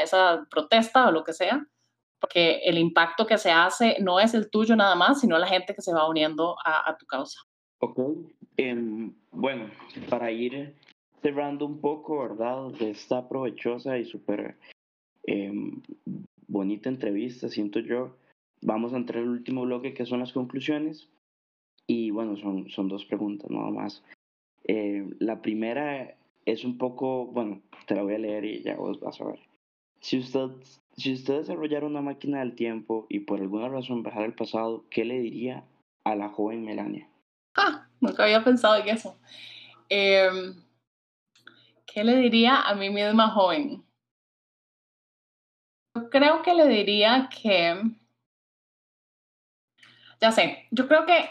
[0.02, 1.66] esa protesta o lo que sea,
[2.20, 5.74] porque el impacto que se hace no es el tuyo nada más, sino la gente
[5.74, 7.40] que se va uniendo a, tu causa.
[7.80, 7.98] Ok,
[8.56, 9.70] em, bueno,
[10.10, 10.74] para ir
[11.22, 12.70] cerrando un poco, ¿verdad?
[12.78, 14.58] De esta provechosa y súper
[15.24, 15.82] em,
[16.46, 18.16] bonita entrevista, siento yo,
[18.60, 21.08] vamos a entrar al último bloque que son las conclusiones.
[21.86, 24.02] Y bueno, son, son dos preguntas nada más.
[24.66, 26.16] Eh, la primera
[26.46, 29.40] es un poco, bueno, te la voy a leer y ya vos vas a ver.
[30.00, 30.48] Si usted,
[30.96, 35.04] si usted desarrollara una máquina del tiempo y por alguna razón viajara al pasado, ¿qué
[35.04, 35.64] le diría
[36.04, 37.08] a la joven Melania?
[37.56, 39.18] Ah, nunca había pensado en eso.
[39.88, 40.54] Em,
[41.86, 43.84] ¿Qué le diría a mí misma joven?
[45.94, 47.82] Yo creo que le diría que,
[50.20, 51.30] ya sé, yo creo que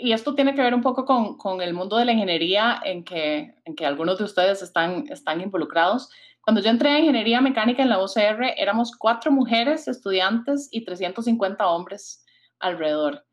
[0.00, 3.02] y esto tiene que ver un poco con, con, el mundo de la ingeniería en
[3.02, 6.10] que, en que algunos de ustedes están, están involucrados.
[6.42, 11.66] Cuando yo entré a ingeniería mecánica en la UCR, éramos cuatro mujeres estudiantes y 350
[11.66, 12.24] hombres
[12.58, 13.24] alrededor.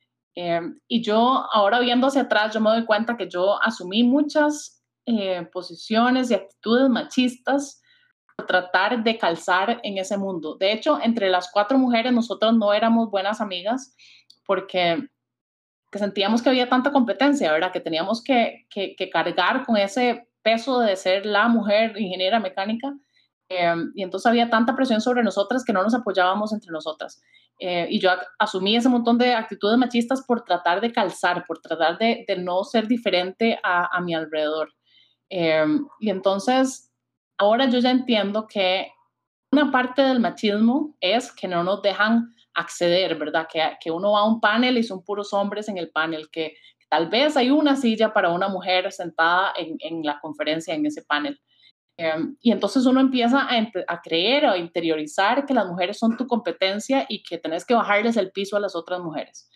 [0.87, 4.83] y yo ahora viendo hacia atrás, yo me doy cuenta que yo asumí muchas
[5.51, 7.81] posiciones y actitudes machistas
[8.47, 10.55] tratar de calzar en ese mundo.
[10.55, 13.95] De hecho, entre las cuatro mujeres nosotros no éramos buenas amigas
[14.45, 15.09] porque
[15.93, 17.71] sentíamos que había tanta competencia, ¿verdad?
[17.71, 22.93] Que teníamos que, que, cargar con ese peso de ser la mujer ingeniera mecánica.
[23.49, 27.21] Eh, y entonces había tanta presión sobre nosotras que no nos apoyábamos entre nosotras.
[27.59, 31.97] Eh, y yo asumí ese montón de actitudes machistas por tratar de calzar, por tratar
[31.97, 34.73] de, de no ser diferente a, a mi alrededor.
[35.29, 35.65] Eh,
[35.99, 36.91] y entonces
[37.37, 38.91] ahora yo ya entiendo que
[39.51, 43.47] una parte del machismo es que no nos dejan acceder, ¿verdad?
[43.51, 46.55] Que, que uno va a un panel y son puros hombres en el panel, que
[46.89, 51.03] tal vez hay una silla para una mujer sentada en, en la conferencia, en ese
[51.03, 51.39] panel.
[51.99, 56.27] Em, y entonces uno empieza a, creer o a interiorizar que las mujeres son tu
[56.27, 59.49] competencia y que tenés que bajarles el piso a las otras mujeres.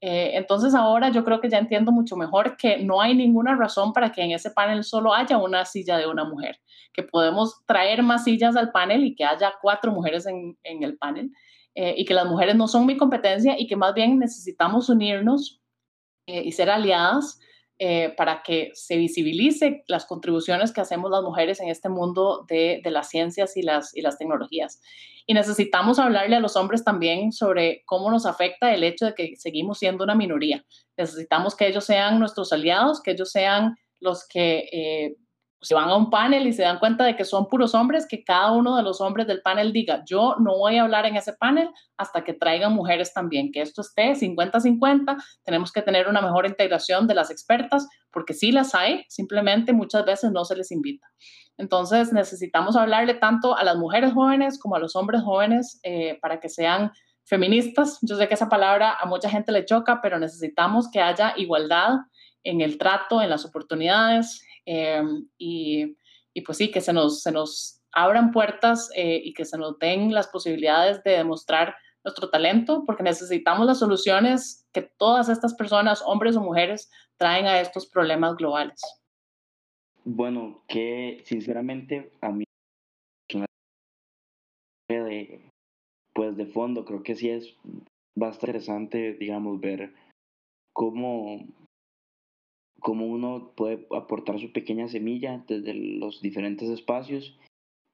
[0.00, 3.92] Eh, entonces ahora yo creo que ya entiendo mucho mejor que no hay ninguna razón
[3.92, 6.60] para que en ese panel solo haya una silla de una mujer,
[6.92, 11.32] que podemos traer más sillas al panel y que haya cuatro mujeres en, el panel
[11.74, 15.60] eh, y que las mujeres no son mi competencia y que más bien necesitamos unirnos
[16.26, 17.40] eh, y ser aliadas
[18.16, 22.90] para que se visibilice las contribuciones que hacemos las mujeres en este mundo de, de
[22.90, 24.80] las ciencias y las, y las tecnologías.
[25.30, 29.36] Y necesitamos hablarle a los hombres también sobre cómo nos afecta el hecho de que
[29.36, 30.64] seguimos siendo una minoría.
[30.96, 35.16] Necesitamos que ellos sean nuestros aliados, que ellos sean los que eh,
[35.60, 38.22] se van a un panel y se dan cuenta de que son puros hombres, que
[38.22, 41.32] cada uno de los hombres del panel diga, yo no voy a hablar en ese
[41.32, 46.46] panel hasta que traigan mujeres también, que esto esté 50-50, tenemos que tener una mejor
[46.46, 51.08] integración de las expertas, porque sí las hay, simplemente muchas veces no se les invita.
[51.56, 56.38] Entonces necesitamos hablarle tanto a las mujeres jóvenes como a los hombres jóvenes eh, para
[56.38, 56.92] que sean
[57.24, 57.98] feministas.
[58.02, 61.96] Yo sé que esa palabra a mucha gente le choca, pero necesitamos que haya igualdad
[62.44, 65.02] en el trato, en las oportunidades eh,
[65.38, 65.96] y,
[66.44, 70.12] pues sí, que se nos, se nos abran puertas eh, y que se nos den
[70.12, 76.36] las posibilidades de demostrar nuestro talento, porque necesitamos las soluciones que todas estas personas, hombres
[76.36, 78.80] o mujeres, traen a estos problemas globales.
[80.04, 82.44] Bueno, que sinceramente a mí
[84.88, 85.50] de,
[86.14, 87.56] pues de fondo creo que sí es
[88.16, 89.92] bastante interesante, digamos, ver
[90.72, 91.46] cómo,
[92.80, 97.38] cómo uno puede aportar su pequeña semilla desde los diferentes espacios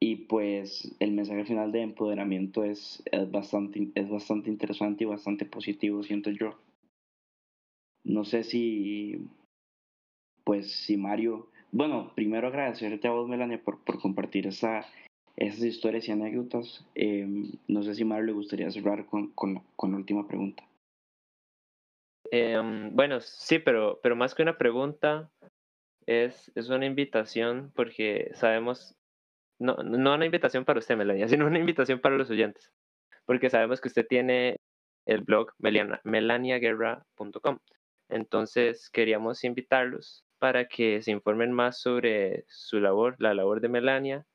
[0.01, 5.47] y pues el mensaje final de empoderamiento es, es, bastante, es bastante interesante y bastante
[5.47, 6.59] positivo, siento yo.
[8.05, 9.27] No sé si,
[10.45, 14.87] pues si Mario bueno, primero agradecerte a vos, Melania, por, por compartir esa,
[15.37, 16.87] esas historias y anécdotas.
[16.95, 20.63] Em, no sé si Mario le gustaría cerrar con, con, con la última pregunta.
[22.37, 25.31] Em, bueno, sí, pero, pero más que una pregunta,
[26.05, 28.97] es, es una invitación porque sabemos,
[29.61, 32.73] no, no una invitación para usted, Melania, sino una invitación para los oyentes,
[33.25, 34.57] porque sabemos que usted tiene
[35.07, 37.59] el blog melaniaguerra.com.
[38.09, 44.27] Entonces queríamos invitarlos para que se informen más sobre su labor, la labor de Melania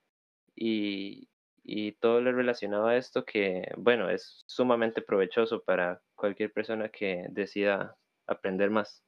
[0.56, 1.29] y,
[1.72, 7.28] y todo lo relacionado a esto que, bueno, es sumamente provechoso para cualquier persona que
[7.30, 7.96] decida
[8.26, 9.04] aprender más.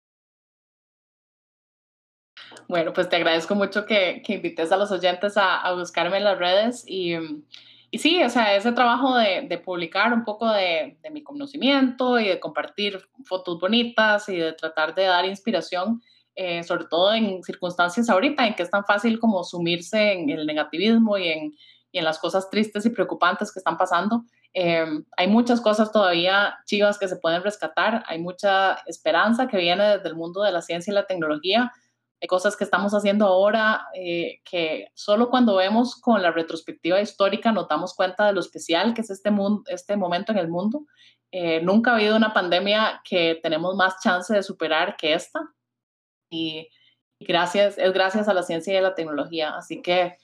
[2.67, 6.23] Bueno, pues te agradezco mucho que, que invites a los oyentes a, a, buscarme en
[6.23, 7.15] las redes y,
[7.89, 12.19] y sí, o sea, ese trabajo de, de publicar un poco de, de, mi conocimiento
[12.19, 16.01] y de compartir fotos bonitas y de tratar de dar inspiración
[16.35, 20.45] eh, sobre todo en circunstancias ahorita en que es tan fácil como sumirse en el
[20.45, 21.55] negativismo y en,
[21.91, 24.23] y en las cosas tristes y preocupantes que están pasando.
[24.53, 24.85] Eh,
[25.17, 30.09] hay muchas cosas todavía chivas que se pueden rescatar, hay mucha esperanza que viene desde
[30.09, 31.71] el mundo de la ciencia y la tecnología,
[32.21, 37.51] hay cosas que estamos haciendo ahora eh, que solo cuando vemos con la retrospectiva histórica
[37.51, 40.85] nos damos cuenta de lo especial que es este, mundo, este momento en el mundo.
[41.63, 45.39] nunca ha habido una pandemia que tenemos más chance de superar que esta
[46.31, 46.69] y,
[47.19, 49.55] gracias, es gracias a la ciencia y a la tecnología.
[49.55, 50.17] Así que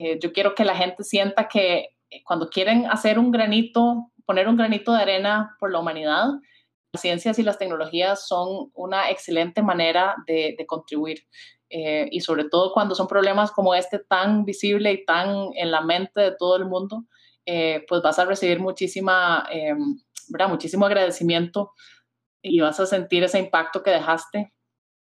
[0.00, 4.48] eh, yo quiero que la gente sienta que eh, cuando quieren hacer un granito, poner
[4.48, 6.28] un granito de arena por la humanidad,
[6.94, 11.26] las ciencias y las tecnologías son una excelente manera de, contribuir.
[11.68, 15.82] Eh, y sobre todo cuando son problemas como este tan visible y tan en la
[15.82, 17.04] mente de todo el mundo,
[17.44, 19.48] pues vas a recibir muchísima,
[20.28, 20.48] ¿verdad?
[20.48, 21.72] muchísimo agradecimiento
[22.42, 24.52] y vas a sentir ese impacto que dejaste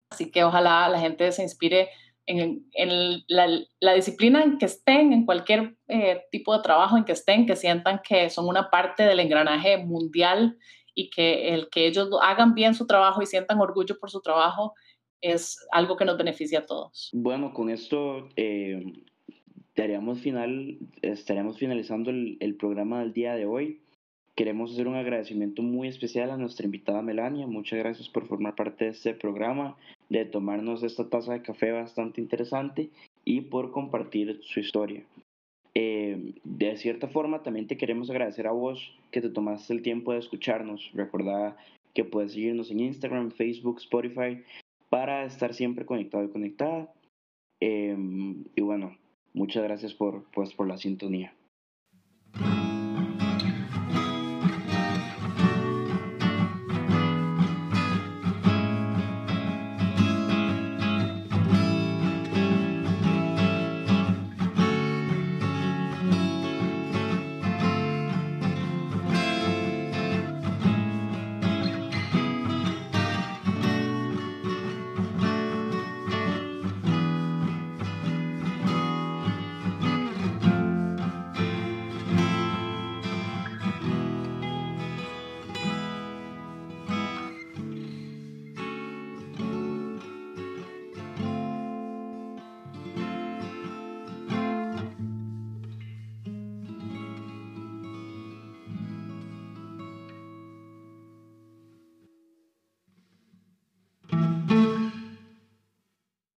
[0.10, 1.90] Así que ojalá la gente se inspire
[2.28, 7.46] en, la, disciplina en que estén, en cualquier eh, tipo de trabajo en que estén,
[7.46, 10.58] que sientan que son una parte del engranaje mundial
[10.94, 14.74] y que el que ellos hagan bien su trabajo y sientan orgullo por su trabajo
[15.22, 17.10] es algo que nos beneficia a todos.
[17.14, 18.84] Bueno, con esto eh,
[20.22, 23.82] final, estaríamos finalizando el, el programa del día de hoy.
[24.36, 27.48] Queremos hacer un agradecimiento muy especial a nuestra invitada Melania.
[27.48, 29.78] Muchas gracias por formar parte de este programa,
[30.10, 32.90] de tomarnos esta taza de café bastante interesante
[33.26, 35.04] y por compartir su historia.
[35.76, 40.12] Eh, de cierta forma, también te queremos agradecer a vos que te tomaste el tiempo
[40.12, 40.90] de escucharnos.
[40.94, 41.58] Recordá
[41.94, 44.42] que puedes seguirnos en Instagram, Facebook, Spotify
[44.90, 46.92] para estar siempre conectado y conectada.
[47.60, 47.96] Eh,
[48.56, 48.98] y bueno,
[49.34, 51.34] muchas gracias por, pues, por la sintonía.